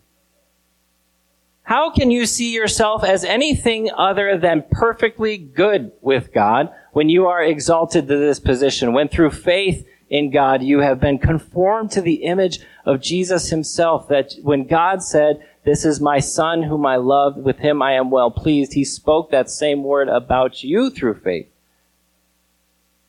How 1.65 1.89
can 1.89 2.11
you 2.11 2.27
see 2.27 2.53
yourself 2.53 3.03
as 3.03 3.23
anything 3.23 3.89
other 3.97 4.37
than 4.37 4.65
perfectly 4.69 5.35
good 5.37 5.91
with 5.99 6.31
God 6.31 6.71
when 6.91 7.09
you 7.09 7.25
are 7.25 7.43
exalted 7.43 8.07
to 8.07 8.17
this 8.17 8.39
position, 8.39 8.93
when 8.93 9.07
through 9.07 9.31
faith 9.31 9.87
in 10.07 10.29
God, 10.29 10.61
you 10.61 10.81
have 10.81 10.99
been 10.99 11.17
conformed 11.17 11.89
to 11.91 12.01
the 12.01 12.23
image 12.23 12.59
of 12.85 13.01
Jesus 13.01 13.49
himself. 13.49 14.07
That 14.09 14.33
when 14.43 14.67
God 14.67 15.01
said, 15.01 15.43
this 15.63 15.83
is 15.83 15.99
my 15.99 16.19
son 16.19 16.61
whom 16.61 16.85
I 16.85 16.97
love, 16.97 17.37
with 17.37 17.57
him 17.57 17.81
I 17.81 17.93
am 17.93 18.11
well 18.11 18.29
pleased, 18.29 18.73
he 18.73 18.85
spoke 18.85 19.31
that 19.31 19.49
same 19.49 19.83
word 19.83 20.07
about 20.07 20.63
you 20.63 20.91
through 20.91 21.15
faith. 21.15 21.47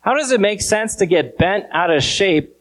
How 0.01 0.15
does 0.15 0.33
it 0.33 0.41
make 0.41 0.63
sense 0.63 0.97
to 0.97 1.05
get 1.05 1.37
bent 1.37 1.67
out 1.73 1.91
of 1.91 2.03
shape 2.03 2.56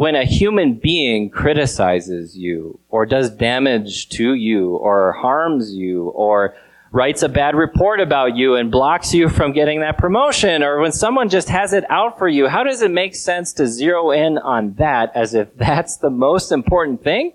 when 0.00 0.16
a 0.16 0.24
human 0.24 0.72
being 0.72 1.28
criticizes 1.28 2.34
you 2.34 2.80
or 2.88 3.04
does 3.04 3.28
damage 3.28 4.08
to 4.08 4.32
you 4.32 4.74
or 4.76 5.12
harms 5.12 5.74
you 5.74 6.04
or 6.04 6.54
writes 6.90 7.22
a 7.22 7.28
bad 7.28 7.54
report 7.54 8.00
about 8.00 8.34
you 8.34 8.54
and 8.54 8.70
blocks 8.70 9.12
you 9.12 9.28
from 9.28 9.52
getting 9.52 9.80
that 9.80 9.98
promotion, 9.98 10.62
or 10.62 10.80
when 10.80 10.90
someone 10.90 11.28
just 11.28 11.50
has 11.50 11.74
it 11.74 11.84
out 11.90 12.18
for 12.18 12.26
you, 12.26 12.48
how 12.48 12.64
does 12.64 12.80
it 12.80 12.90
make 12.90 13.14
sense 13.14 13.52
to 13.52 13.66
zero 13.66 14.10
in 14.10 14.38
on 14.38 14.72
that 14.78 15.14
as 15.14 15.34
if 15.34 15.54
that's 15.54 15.98
the 15.98 16.08
most 16.08 16.50
important 16.50 17.04
thing? 17.04 17.34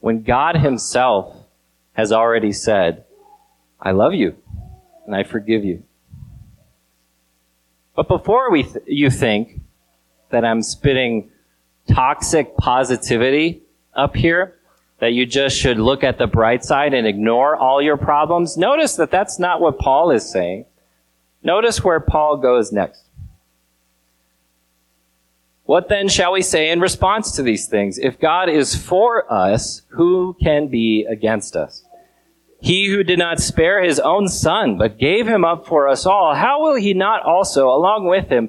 When 0.00 0.22
God 0.22 0.56
Himself 0.56 1.36
has 1.92 2.12
already 2.12 2.52
said, 2.52 3.04
I 3.78 3.90
love 3.90 4.14
you 4.14 4.36
and 5.04 5.14
I 5.14 5.22
forgive 5.22 5.66
you. 5.66 5.82
But 7.94 8.08
before 8.08 8.50
we 8.50 8.62
th- 8.62 8.84
you 8.86 9.10
think 9.10 9.60
that 10.30 10.44
I'm 10.44 10.62
spitting 10.62 11.30
toxic 11.88 12.56
positivity 12.56 13.62
up 13.94 14.16
here, 14.16 14.56
that 14.98 15.12
you 15.12 15.26
just 15.26 15.56
should 15.56 15.78
look 15.78 16.02
at 16.02 16.18
the 16.18 16.26
bright 16.26 16.64
side 16.64 16.94
and 16.94 17.06
ignore 17.06 17.56
all 17.56 17.82
your 17.82 17.96
problems. 17.96 18.56
Notice 18.56 18.96
that 18.96 19.10
that's 19.10 19.38
not 19.38 19.60
what 19.60 19.78
Paul 19.78 20.10
is 20.10 20.30
saying. 20.30 20.66
Notice 21.42 21.84
where 21.84 22.00
Paul 22.00 22.38
goes 22.38 22.72
next. 22.72 23.02
What 25.64 25.88
then 25.88 26.08
shall 26.08 26.32
we 26.32 26.42
say 26.42 26.70
in 26.70 26.80
response 26.80 27.32
to 27.32 27.42
these 27.42 27.66
things? 27.66 27.98
If 27.98 28.20
God 28.20 28.48
is 28.48 28.76
for 28.76 29.30
us, 29.32 29.82
who 29.88 30.36
can 30.40 30.68
be 30.68 31.04
against 31.08 31.56
us? 31.56 31.84
He 32.60 32.86
who 32.86 33.02
did 33.02 33.18
not 33.18 33.40
spare 33.40 33.82
his 33.82 34.00
own 34.00 34.28
son, 34.28 34.78
but 34.78 34.98
gave 34.98 35.26
him 35.26 35.44
up 35.44 35.66
for 35.66 35.88
us 35.88 36.06
all, 36.06 36.34
how 36.34 36.62
will 36.62 36.76
he 36.76 36.94
not 36.94 37.22
also, 37.22 37.68
along 37.68 38.06
with 38.06 38.28
him, 38.28 38.48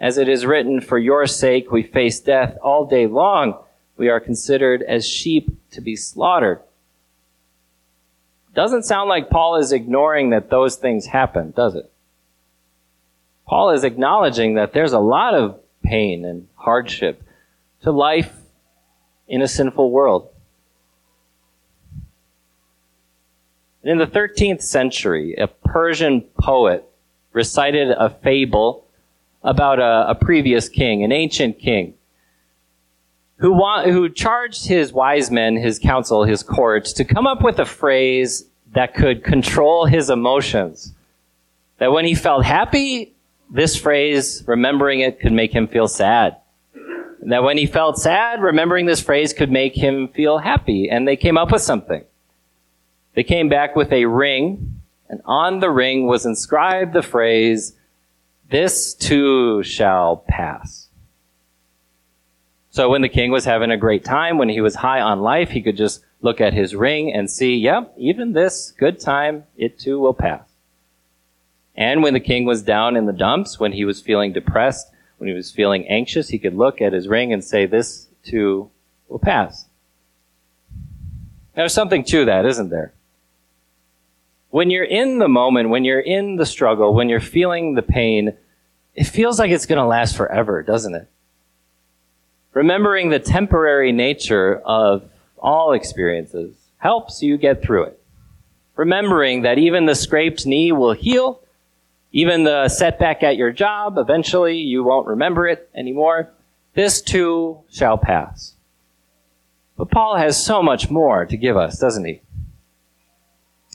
As 0.00 0.18
it 0.18 0.28
is 0.28 0.44
written, 0.44 0.80
for 0.80 0.98
your 0.98 1.26
sake 1.26 1.70
we 1.70 1.82
face 1.82 2.20
death 2.20 2.56
all 2.62 2.86
day 2.86 3.06
long 3.06 3.58
we 3.96 4.08
are 4.08 4.20
considered 4.20 4.82
as 4.82 5.06
sheep 5.06 5.56
to 5.70 5.80
be 5.80 5.96
slaughtered. 5.96 6.60
Doesn't 8.54 8.84
sound 8.84 9.08
like 9.08 9.30
Paul 9.30 9.56
is 9.56 9.72
ignoring 9.72 10.30
that 10.30 10.50
those 10.50 10.76
things 10.76 11.06
happen, 11.06 11.52
does 11.56 11.74
it? 11.74 11.90
Paul 13.46 13.70
is 13.70 13.84
acknowledging 13.84 14.54
that 14.54 14.72
there's 14.72 14.92
a 14.92 14.98
lot 14.98 15.34
of 15.34 15.60
pain 15.82 16.24
and 16.24 16.48
hardship 16.56 17.22
to 17.82 17.90
life 17.90 18.32
in 19.28 19.42
a 19.42 19.48
sinful 19.48 19.90
world. 19.90 20.28
In 23.82 23.98
the 23.98 24.06
13th 24.06 24.62
century, 24.62 25.34
a 25.34 25.46
Persian 25.46 26.22
poet 26.40 26.88
recited 27.32 27.90
a 27.90 28.08
fable 28.08 28.83
about 29.44 29.78
a, 29.78 30.10
a 30.10 30.14
previous 30.14 30.68
king, 30.68 31.04
an 31.04 31.12
ancient 31.12 31.58
king 31.58 31.94
who, 33.36 33.52
wa- 33.52 33.84
who 33.84 34.08
charged 34.08 34.66
his 34.66 34.92
wise 34.92 35.30
men, 35.30 35.56
his 35.56 35.78
council, 35.78 36.24
his 36.24 36.42
court, 36.42 36.86
to 36.86 37.04
come 37.04 37.26
up 37.26 37.42
with 37.42 37.58
a 37.58 37.64
phrase 37.64 38.44
that 38.72 38.94
could 38.94 39.22
control 39.22 39.86
his 39.86 40.10
emotions. 40.10 40.94
That 41.78 41.92
when 41.92 42.04
he 42.04 42.14
felt 42.14 42.44
happy, 42.44 43.14
this 43.50 43.76
phrase, 43.76 44.42
remembering 44.46 45.00
it, 45.00 45.20
could 45.20 45.32
make 45.32 45.52
him 45.52 45.68
feel 45.68 45.88
sad. 45.88 46.36
And 47.20 47.32
that 47.32 47.42
when 47.42 47.56
he 47.56 47.66
felt 47.66 47.98
sad, 47.98 48.42
remembering 48.42 48.86
this 48.86 49.00
phrase 49.00 49.32
could 49.32 49.50
make 49.50 49.74
him 49.74 50.08
feel 50.08 50.38
happy. 50.38 50.88
And 50.90 51.06
they 51.06 51.16
came 51.16 51.38
up 51.38 51.52
with 51.52 51.62
something. 51.62 52.04
They 53.14 53.22
came 53.22 53.48
back 53.48 53.76
with 53.76 53.92
a 53.92 54.06
ring 54.06 54.80
and 55.08 55.20
on 55.24 55.60
the 55.60 55.70
ring 55.70 56.06
was 56.06 56.26
inscribed 56.26 56.92
the 56.92 57.02
phrase, 57.02 57.74
This 58.50 58.94
too 58.94 59.62
shall 59.62 60.24
pass. 60.28 60.88
So 62.70 62.90
when 62.90 63.02
the 63.02 63.08
king 63.08 63.30
was 63.30 63.44
having 63.44 63.70
a 63.70 63.76
great 63.76 64.04
time, 64.04 64.36
when 64.38 64.48
he 64.48 64.60
was 64.60 64.74
high 64.74 65.00
on 65.00 65.20
life, 65.20 65.50
he 65.50 65.62
could 65.62 65.76
just 65.76 66.04
look 66.22 66.40
at 66.40 66.54
his 66.54 66.74
ring 66.74 67.12
and 67.12 67.30
see, 67.30 67.56
yep, 67.56 67.94
even 67.96 68.32
this 68.32 68.72
good 68.72 68.98
time, 68.98 69.44
it 69.56 69.78
too 69.78 70.00
will 70.00 70.14
pass. 70.14 70.48
And 71.76 72.02
when 72.02 72.14
the 72.14 72.20
king 72.20 72.46
was 72.46 72.62
down 72.62 72.96
in 72.96 73.06
the 73.06 73.12
dumps, 73.12 73.60
when 73.60 73.72
he 73.72 73.84
was 73.84 74.00
feeling 74.00 74.32
depressed, 74.32 74.90
when 75.18 75.28
he 75.28 75.34
was 75.34 75.50
feeling 75.50 75.86
anxious, 75.88 76.28
he 76.28 76.38
could 76.38 76.54
look 76.54 76.80
at 76.80 76.92
his 76.92 77.08
ring 77.08 77.32
and 77.32 77.44
say, 77.44 77.66
this 77.66 78.08
too 78.24 78.70
will 79.08 79.18
pass. 79.18 79.66
There's 81.54 81.74
something 81.74 82.04
to 82.04 82.24
that, 82.24 82.46
isn't 82.46 82.70
there? 82.70 82.93
When 84.54 84.70
you're 84.70 84.84
in 84.84 85.18
the 85.18 85.26
moment, 85.26 85.70
when 85.70 85.84
you're 85.84 85.98
in 85.98 86.36
the 86.36 86.46
struggle, 86.46 86.94
when 86.94 87.08
you're 87.08 87.18
feeling 87.18 87.74
the 87.74 87.82
pain, 87.82 88.34
it 88.94 89.02
feels 89.02 89.40
like 89.40 89.50
it's 89.50 89.66
going 89.66 89.80
to 89.80 89.84
last 89.84 90.16
forever, 90.16 90.62
doesn't 90.62 90.94
it? 90.94 91.08
Remembering 92.52 93.08
the 93.08 93.18
temporary 93.18 93.90
nature 93.90 94.60
of 94.64 95.10
all 95.38 95.72
experiences 95.72 96.54
helps 96.76 97.20
you 97.20 97.36
get 97.36 97.64
through 97.64 97.86
it. 97.86 98.00
Remembering 98.76 99.42
that 99.42 99.58
even 99.58 99.86
the 99.86 99.96
scraped 99.96 100.46
knee 100.46 100.70
will 100.70 100.92
heal, 100.92 101.40
even 102.12 102.44
the 102.44 102.68
setback 102.68 103.24
at 103.24 103.36
your 103.36 103.50
job, 103.50 103.98
eventually 103.98 104.58
you 104.58 104.84
won't 104.84 105.08
remember 105.08 105.48
it 105.48 105.68
anymore. 105.74 106.30
This 106.74 107.02
too 107.02 107.58
shall 107.72 107.98
pass. 107.98 108.54
But 109.76 109.90
Paul 109.90 110.14
has 110.14 110.40
so 110.40 110.62
much 110.62 110.90
more 110.90 111.26
to 111.26 111.36
give 111.36 111.56
us, 111.56 111.76
doesn't 111.80 112.04
he? 112.04 112.20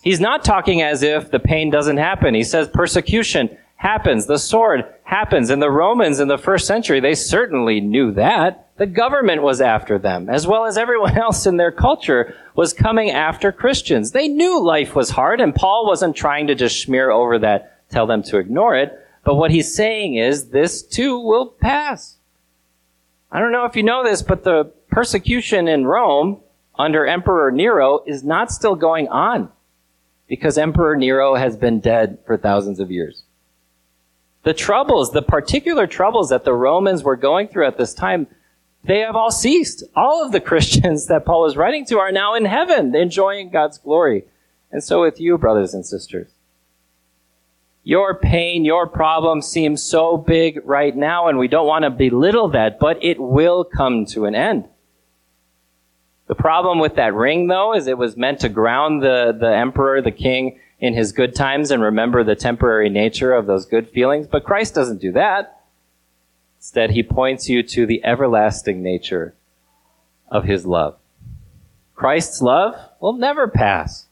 He's 0.01 0.19
not 0.19 0.43
talking 0.43 0.81
as 0.81 1.03
if 1.03 1.31
the 1.31 1.39
pain 1.39 1.69
doesn't 1.69 1.97
happen. 1.97 2.33
He 2.33 2.43
says 2.43 2.67
persecution 2.69 3.57
happens, 3.75 4.25
the 4.25 4.37
sword 4.37 4.85
happens. 5.03 5.49
And 5.49 5.61
the 5.61 5.71
Romans 5.71 6.19
in 6.19 6.27
the 6.27 6.37
first 6.37 6.67
century, 6.67 6.99
they 6.99 7.15
certainly 7.15 7.79
knew 7.79 8.11
that. 8.13 8.67
The 8.77 8.85
government 8.85 9.41
was 9.41 9.59
after 9.59 9.97
them, 9.97 10.29
as 10.29 10.47
well 10.47 10.65
as 10.65 10.77
everyone 10.77 11.17
else 11.17 11.45
in 11.45 11.57
their 11.57 11.71
culture 11.71 12.35
was 12.55 12.73
coming 12.73 13.09
after 13.09 13.51
Christians. 13.51 14.11
They 14.11 14.27
knew 14.27 14.61
life 14.61 14.95
was 14.95 15.09
hard, 15.09 15.41
and 15.41 15.55
Paul 15.55 15.85
wasn't 15.85 16.15
trying 16.15 16.47
to 16.47 16.55
just 16.55 16.81
smear 16.81 17.09
over 17.09 17.39
that, 17.39 17.89
tell 17.89 18.05
them 18.05 18.23
to 18.23 18.37
ignore 18.37 18.75
it. 18.75 18.97
But 19.23 19.35
what 19.35 19.51
he's 19.51 19.73
saying 19.73 20.15
is, 20.15 20.49
this 20.49 20.81
too 20.81 21.19
will 21.19 21.47
pass. 21.47 22.17
I 23.31 23.39
don't 23.39 23.51
know 23.51 23.65
if 23.65 23.75
you 23.75 23.83
know 23.83 24.03
this, 24.03 24.21
but 24.21 24.43
the 24.43 24.71
persecution 24.89 25.67
in 25.67 25.85
Rome 25.85 26.39
under 26.77 27.05
Emperor 27.05 27.51
Nero 27.51 28.01
is 28.07 28.23
not 28.23 28.51
still 28.51 28.75
going 28.75 29.07
on 29.09 29.51
because 30.29 30.57
Emperor 30.57 30.95
Nero 30.95 31.35
has 31.35 31.57
been 31.57 31.81
dead 31.81 32.19
for 32.25 32.37
thousands 32.37 32.79
of 32.79 32.91
years. 32.91 33.23
The 34.43 34.53
troubles, 34.53 35.11
the 35.11 35.23
particular 35.23 35.87
troubles 35.87 36.29
that 36.29 36.45
the 36.45 36.53
Romans 36.53 37.03
were 37.03 37.17
going 37.17 37.49
through 37.49 37.65
at 37.65 37.77
this 37.77 37.93
time, 37.93 38.27
they 38.85 38.99
have 38.99 39.15
all 39.15 39.31
ceased. 39.31 39.83
All 39.95 40.23
of 40.23 40.31
the 40.31 40.39
Christians 40.49 41.07
that 41.07 41.25
Paul 41.25 41.47
is 41.47 41.57
writing 41.57 41.85
to 41.87 41.99
are 41.99 42.11
now 42.11 42.35
in 42.35 42.45
heaven, 42.45 42.95
enjoying 42.95 43.49
God's 43.49 43.79
glory. 43.79 44.23
And 44.71 44.83
so 44.83 45.01
with 45.01 45.19
you, 45.19 45.37
brothers 45.37 45.73
and 45.73 45.85
sisters. 45.85 46.29
Your 47.83 48.13
pain, 48.13 48.65
your 48.65 48.87
problem 48.87 49.41
seems 49.41 49.81
so 49.81 50.15
big 50.15 50.61
right 50.63 50.95
now, 50.95 51.27
and 51.27 51.39
we 51.39 51.47
don't 51.47 51.65
want 51.65 51.83
to 51.83 51.89
belittle 51.89 52.49
that, 52.49 52.77
but 52.77 53.03
it 53.03 53.19
will 53.19 53.63
come 53.63 54.05
to 54.07 54.25
an 54.25 54.35
end. 54.35 54.67
The 56.29 56.35
problem 56.35 56.77
with 56.77 56.95
that 56.95 57.15
ring, 57.15 57.47
though, 57.47 57.73
is 57.73 57.87
it 57.87 57.97
was 57.97 58.15
meant 58.15 58.41
to 58.41 58.49
ground 58.49 59.01
the, 59.01 59.35
the 59.37 59.51
emperor, 59.51 59.99
the 59.99 60.11
king, 60.11 60.59
in 60.79 60.93
his 60.93 61.11
good 61.11 61.35
times 61.35 61.71
and 61.71 61.81
remember 61.81 62.23
the 62.23 62.35
temporary 62.35 62.87
nature 62.87 63.33
of 63.33 63.47
those 63.47 63.65
good 63.65 63.89
feelings. 63.89 64.27
But 64.27 64.43
Christ 64.43 64.75
doesn't 64.75 65.01
do 65.01 65.11
that. 65.13 65.61
Instead, 66.59 66.91
he 66.91 67.03
points 67.03 67.49
you 67.49 67.63
to 67.63 67.85
the 67.85 68.05
everlasting 68.05 68.81
nature 68.81 69.33
of 70.29 70.45
his 70.45 70.65
love. 70.65 70.97
Christ's 71.95 72.41
love 72.41 72.75
will 72.99 73.13
never 73.13 73.47
pass. 73.47 74.05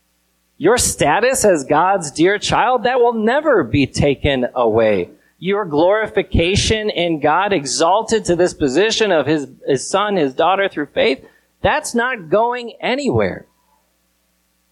Your 0.58 0.78
status 0.80 1.46
as 1.46 1.64
God's 1.64 2.10
dear 2.10 2.40
child, 2.40 2.84
that 2.84 3.00
will 3.00 3.14
never 3.14 3.64
be 3.64 3.86
taken 3.86 4.48
away. 4.56 5.12
Your 5.40 5.66
glorification 5.66 6.90
in 6.90 7.20
God, 7.20 7.54
exalted 7.54 8.26
to 8.26 8.36
this 8.36 8.56
position 8.56 9.12
of 9.12 9.28
his, 9.28 9.48
his 9.68 9.88
son, 9.88 10.16
his 10.16 10.34
daughter 10.34 10.68
through 10.68 10.88
faith, 10.88 11.24
that's 11.62 11.96
not 11.96 12.30
going 12.30 12.74
anywhere. 12.82 13.48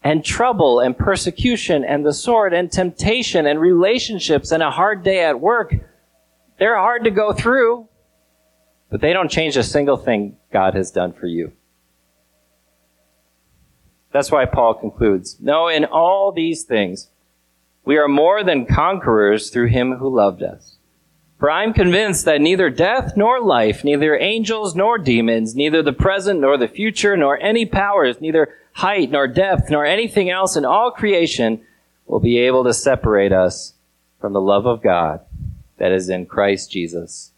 And 0.02 0.24
trouble 0.24 0.80
and 0.80 0.96
persecution 0.96 1.84
and 1.84 2.06
the 2.06 2.12
sword 2.12 2.54
and 2.54 2.70
temptation 2.70 3.46
and 3.46 3.60
relationships 3.60 4.52
and 4.52 4.62
a 4.62 4.70
hard 4.70 5.02
day 5.02 5.24
at 5.24 5.40
work, 5.40 5.74
they're 6.58 6.76
hard 6.76 7.04
to 7.04 7.10
go 7.10 7.32
through, 7.32 7.88
but 8.88 9.00
they 9.00 9.12
don't 9.12 9.30
change 9.30 9.56
a 9.56 9.64
single 9.64 9.96
thing 9.96 10.36
God 10.52 10.74
has 10.74 10.90
done 10.90 11.12
for 11.12 11.26
you. 11.26 11.52
That's 14.12 14.30
why 14.30 14.46
Paul 14.46 14.74
concludes, 14.74 15.38
No, 15.40 15.68
in 15.68 15.84
all 15.84 16.32
these 16.32 16.62
things, 16.62 17.10
we 17.84 17.98
are 17.98 18.08
more 18.08 18.42
than 18.42 18.64
conquerors 18.64 19.50
through 19.50 19.68
him 19.68 19.94
who 19.96 20.08
loved 20.08 20.42
us. 20.42 20.76
For 21.38 21.50
I 21.50 21.64
am 21.64 21.74
convinced 21.74 22.24
that 22.24 22.40
neither 22.40 22.70
death 22.70 23.12
nor 23.14 23.40
life, 23.40 23.84
neither 23.84 24.16
angels 24.16 24.74
nor 24.74 24.96
demons, 24.96 25.54
neither 25.54 25.82
the 25.82 25.92
present 25.92 26.40
nor 26.40 26.56
the 26.56 26.68
future, 26.68 27.16
nor 27.16 27.38
any 27.38 27.66
powers, 27.66 28.20
neither 28.20 28.54
height 28.72 29.10
nor 29.10 29.28
depth, 29.28 29.70
nor 29.70 29.84
anything 29.84 30.30
else 30.30 30.56
in 30.56 30.64
all 30.64 30.90
creation 30.90 31.60
will 32.06 32.20
be 32.20 32.38
able 32.38 32.64
to 32.64 32.72
separate 32.72 33.32
us 33.32 33.74
from 34.20 34.32
the 34.32 34.40
love 34.40 34.66
of 34.66 34.82
God 34.82 35.20
that 35.76 35.92
is 35.92 36.08
in 36.08 36.24
Christ 36.24 36.70
Jesus 36.70 37.32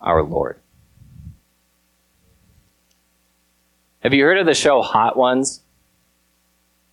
our 0.00 0.22
Lord. 0.22 0.58
Have 4.00 4.14
you 4.14 4.24
heard 4.24 4.38
of 4.38 4.46
the 4.46 4.54
show 4.54 4.82
Hot 4.82 5.16
Ones? 5.16 5.62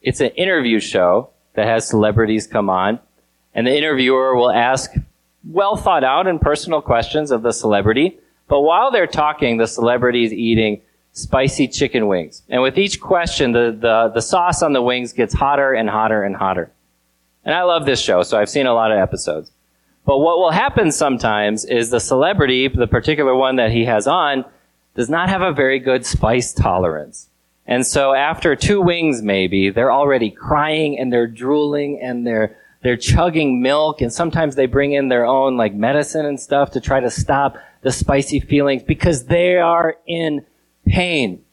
It's 0.02 0.20
an 0.20 0.30
interview 0.32 0.80
show 0.80 1.32
that 1.54 1.66
has 1.66 1.88
celebrities 1.88 2.46
come 2.46 2.70
on, 2.70 3.00
and 3.56 3.66
the 3.66 3.76
interviewer 3.76 4.36
will 4.36 4.52
ask 4.52 4.92
well 5.50 5.76
thought 5.76 6.04
out 6.04 6.28
and 6.28 6.40
personal 6.42 6.82
questions 6.82 7.32
of 7.32 7.42
the 7.42 7.52
celebrity. 7.52 8.20
But 8.48 8.62
while 8.62 8.92
they're 8.92 9.08
talking, 9.08 9.58
the 9.58 9.68
celebrity 9.68 10.26
is 10.26 10.34
eating 10.34 10.82
spicy 11.12 11.68
chicken 11.68 12.08
wings. 12.08 12.44
And 12.50 12.62
with 12.62 12.78
each 12.78 13.02
question, 13.02 13.52
the, 13.52 13.76
the, 13.78 14.12
the 14.14 14.22
sauce 14.22 14.62
on 14.62 14.74
the 14.74 14.82
wings 14.82 15.14
gets 15.14 15.34
hotter 15.34 15.74
and 15.74 15.90
hotter 15.90 16.24
and 16.24 16.36
hotter. 16.36 16.72
And 17.44 17.56
I 17.56 17.64
love 17.64 17.86
this 17.86 18.02
show, 18.02 18.24
so 18.24 18.38
I've 18.38 18.50
seen 18.50 18.68
a 18.68 18.74
lot 18.74 18.92
of 18.92 19.00
episodes. 19.00 19.52
But 20.06 20.20
what 20.20 20.38
will 20.38 20.52
happen 20.52 20.92
sometimes 20.92 21.66
is 21.66 21.90
the 21.90 22.00
celebrity, 22.00 22.68
the 22.68 22.88
particular 22.88 23.36
one 23.36 23.58
that 23.58 23.72
he 23.72 23.86
has 23.86 24.08
on, 24.08 24.46
does 24.96 25.10
not 25.10 25.30
have 25.30 25.42
a 25.42 25.52
very 25.52 25.80
good 25.80 26.06
spice 26.06 26.54
tolerance. 26.54 27.30
And 27.66 27.86
so 27.86 28.14
after 28.14 28.56
two 28.56 28.82
wings 28.82 29.22
maybe, 29.22 29.70
they're 29.70 29.92
already 29.92 30.30
crying 30.30 30.98
and 30.98 31.12
they're 31.12 31.28
drooling 31.28 32.00
and 32.02 32.26
they're 32.26 32.58
they're 32.88 32.96
chugging 32.96 33.62
milk 33.62 34.00
and 34.00 34.14
sometimes 34.14 34.56
they 34.56 34.66
bring 34.66 34.94
in 34.94 35.10
their 35.10 35.26
own 35.26 35.58
like 35.58 35.74
medicine 35.74 36.26
and 36.26 36.40
stuff 36.40 36.72
to 36.72 36.80
try 36.80 37.02
to 37.02 37.10
stop 37.10 37.58
the 37.82 37.92
spicy 37.92 38.40
feelings 38.40 38.82
because 38.82 39.26
they 39.26 39.58
are 39.58 39.98
in 40.06 40.46
pain. 40.86 41.44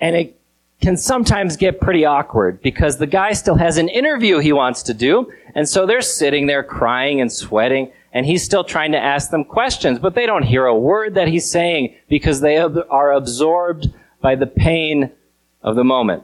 And 0.00 0.16
it 0.16 0.40
can 0.80 0.96
sometimes 0.96 1.58
get 1.58 1.78
pretty 1.78 2.06
awkward 2.06 2.62
because 2.62 2.96
the 2.96 3.06
guy 3.06 3.34
still 3.34 3.56
has 3.56 3.76
an 3.76 3.90
interview 3.90 4.38
he 4.38 4.50
wants 4.50 4.82
to 4.84 4.94
do. 4.94 5.30
And 5.54 5.68
so 5.68 5.84
they're 5.84 6.00
sitting 6.00 6.46
there 6.46 6.62
crying 6.62 7.20
and 7.20 7.30
sweating 7.30 7.92
and 8.14 8.24
he's 8.24 8.42
still 8.42 8.64
trying 8.64 8.92
to 8.92 8.98
ask 8.98 9.30
them 9.30 9.44
questions, 9.44 9.98
but 9.98 10.14
they 10.14 10.24
don't 10.24 10.44
hear 10.44 10.64
a 10.64 10.74
word 10.74 11.16
that 11.16 11.28
he's 11.28 11.50
saying 11.50 11.96
because 12.08 12.40
they 12.40 12.56
are 12.56 13.12
absorbed 13.12 13.88
by 14.22 14.36
the 14.36 14.46
pain 14.46 15.12
of 15.60 15.76
the 15.76 15.84
moment. 15.84 16.22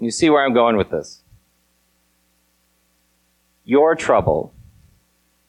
You 0.00 0.10
see 0.10 0.30
where 0.30 0.42
I'm 0.42 0.54
going 0.54 0.78
with 0.78 0.88
this? 0.88 1.20
Your 3.66 3.96
trouble, 3.96 4.54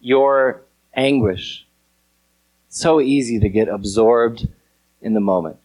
your 0.02 0.64
anguish. 0.94 1.64
so 2.70 3.00
easy 3.00 3.40
to 3.40 3.48
get 3.48 3.70
absorbed 3.70 4.48
in 5.02 5.14
the 5.14 5.20
moment. 5.22 5.56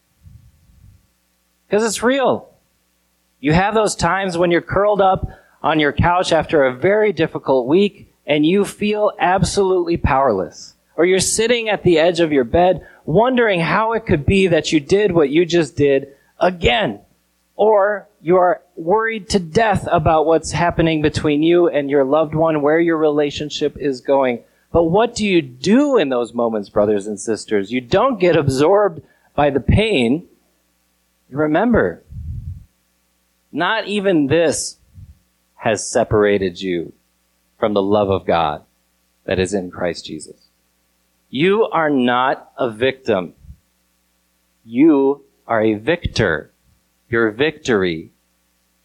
Because 1.66 1.84
it's 1.84 2.02
real. 2.02 2.48
You 3.40 3.52
have 3.52 3.74
those 3.74 3.96
times 3.96 4.38
when 4.38 4.50
you're 4.50 4.60
curled 4.60 5.00
up 5.00 5.28
on 5.62 5.80
your 5.80 5.92
couch 5.92 6.32
after 6.32 6.64
a 6.64 6.74
very 6.74 7.12
difficult 7.12 7.66
week 7.66 8.12
and 8.24 8.46
you 8.46 8.64
feel 8.64 9.12
absolutely 9.18 9.96
powerless. 9.96 10.74
Or 10.96 11.04
you're 11.04 11.20
sitting 11.20 11.68
at 11.68 11.82
the 11.82 11.98
edge 11.98 12.20
of 12.20 12.32
your 12.32 12.44
bed 12.44 12.86
wondering 13.04 13.60
how 13.60 13.94
it 13.94 14.06
could 14.06 14.24
be 14.24 14.46
that 14.46 14.72
you 14.72 14.78
did 14.78 15.12
what 15.12 15.30
you 15.30 15.44
just 15.44 15.76
did 15.76 16.08
again. 16.38 17.00
Or 17.56 18.08
you 18.20 18.36
are 18.36 18.62
worried 18.76 19.28
to 19.30 19.38
death 19.38 19.86
about 19.90 20.26
what's 20.26 20.52
happening 20.52 21.02
between 21.02 21.42
you 21.42 21.68
and 21.68 21.90
your 21.90 22.04
loved 22.04 22.34
one, 22.34 22.62
where 22.62 22.80
your 22.80 22.96
relationship 22.96 23.76
is 23.76 24.00
going. 24.00 24.42
But 24.72 24.84
what 24.84 25.14
do 25.14 25.26
you 25.26 25.42
do 25.42 25.98
in 25.98 26.08
those 26.08 26.32
moments, 26.32 26.68
brothers 26.68 27.06
and 27.06 27.20
sisters? 27.20 27.70
You 27.70 27.80
don't 27.80 28.18
get 28.18 28.36
absorbed 28.36 29.02
by 29.34 29.50
the 29.50 29.60
pain. 29.60 30.26
Remember, 31.30 32.02
not 33.50 33.86
even 33.86 34.26
this 34.26 34.78
has 35.56 35.88
separated 35.88 36.60
you 36.60 36.92
from 37.58 37.74
the 37.74 37.82
love 37.82 38.10
of 38.10 38.26
God 38.26 38.62
that 39.24 39.38
is 39.38 39.54
in 39.54 39.70
Christ 39.70 40.06
Jesus. 40.06 40.48
You 41.30 41.64
are 41.66 41.90
not 41.90 42.50
a 42.58 42.70
victim. 42.70 43.34
You 44.64 45.24
are 45.46 45.62
a 45.62 45.74
victor. 45.74 46.50
Your 47.08 47.30
victory 47.30 48.10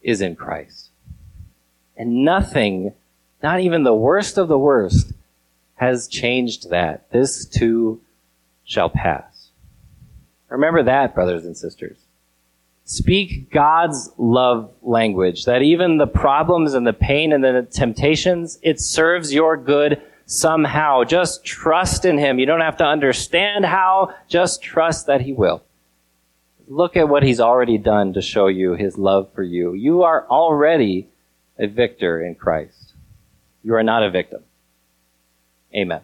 is 0.02 0.20
in 0.20 0.36
Christ. 0.36 0.90
And 1.96 2.24
nothing, 2.24 2.92
not 3.42 3.60
even 3.60 3.82
the 3.82 3.94
worst 3.94 4.38
of 4.38 4.48
the 4.48 4.58
worst, 4.58 5.12
has 5.74 6.08
changed 6.08 6.70
that. 6.70 7.10
This 7.10 7.44
too 7.44 8.00
shall 8.64 8.90
pass. 8.90 9.48
Remember 10.48 10.82
that, 10.82 11.14
brothers 11.14 11.44
and 11.44 11.56
sisters. 11.56 11.98
Speak 12.84 13.50
God's 13.50 14.10
love 14.16 14.70
language, 14.82 15.44
that 15.44 15.60
even 15.60 15.98
the 15.98 16.06
problems 16.06 16.72
and 16.72 16.86
the 16.86 16.92
pain 16.94 17.32
and 17.32 17.44
the 17.44 17.68
temptations, 17.70 18.58
it 18.62 18.80
serves 18.80 19.32
your 19.32 19.56
good 19.56 20.00
somehow. 20.24 21.04
Just 21.04 21.44
trust 21.44 22.04
in 22.04 22.16
Him. 22.16 22.38
You 22.38 22.46
don't 22.46 22.60
have 22.60 22.78
to 22.78 22.84
understand 22.86 23.66
how, 23.66 24.14
just 24.26 24.62
trust 24.62 25.06
that 25.06 25.20
He 25.20 25.32
will. 25.32 25.62
Look 26.68 26.96
at 26.96 27.08
what 27.08 27.22
He's 27.22 27.40
already 27.40 27.78
done 27.78 28.12
to 28.12 28.22
show 28.22 28.46
you 28.46 28.74
His 28.74 28.98
love 28.98 29.32
for 29.34 29.42
you. 29.42 29.72
You 29.72 30.02
are 30.02 30.26
already 30.28 31.08
a 31.58 31.66
victor 31.66 32.22
in 32.22 32.34
Christ. 32.34 32.92
You 33.62 33.74
are 33.74 33.82
not 33.82 34.02
a 34.02 34.10
victim. 34.10 34.42
Amen. 35.74 36.02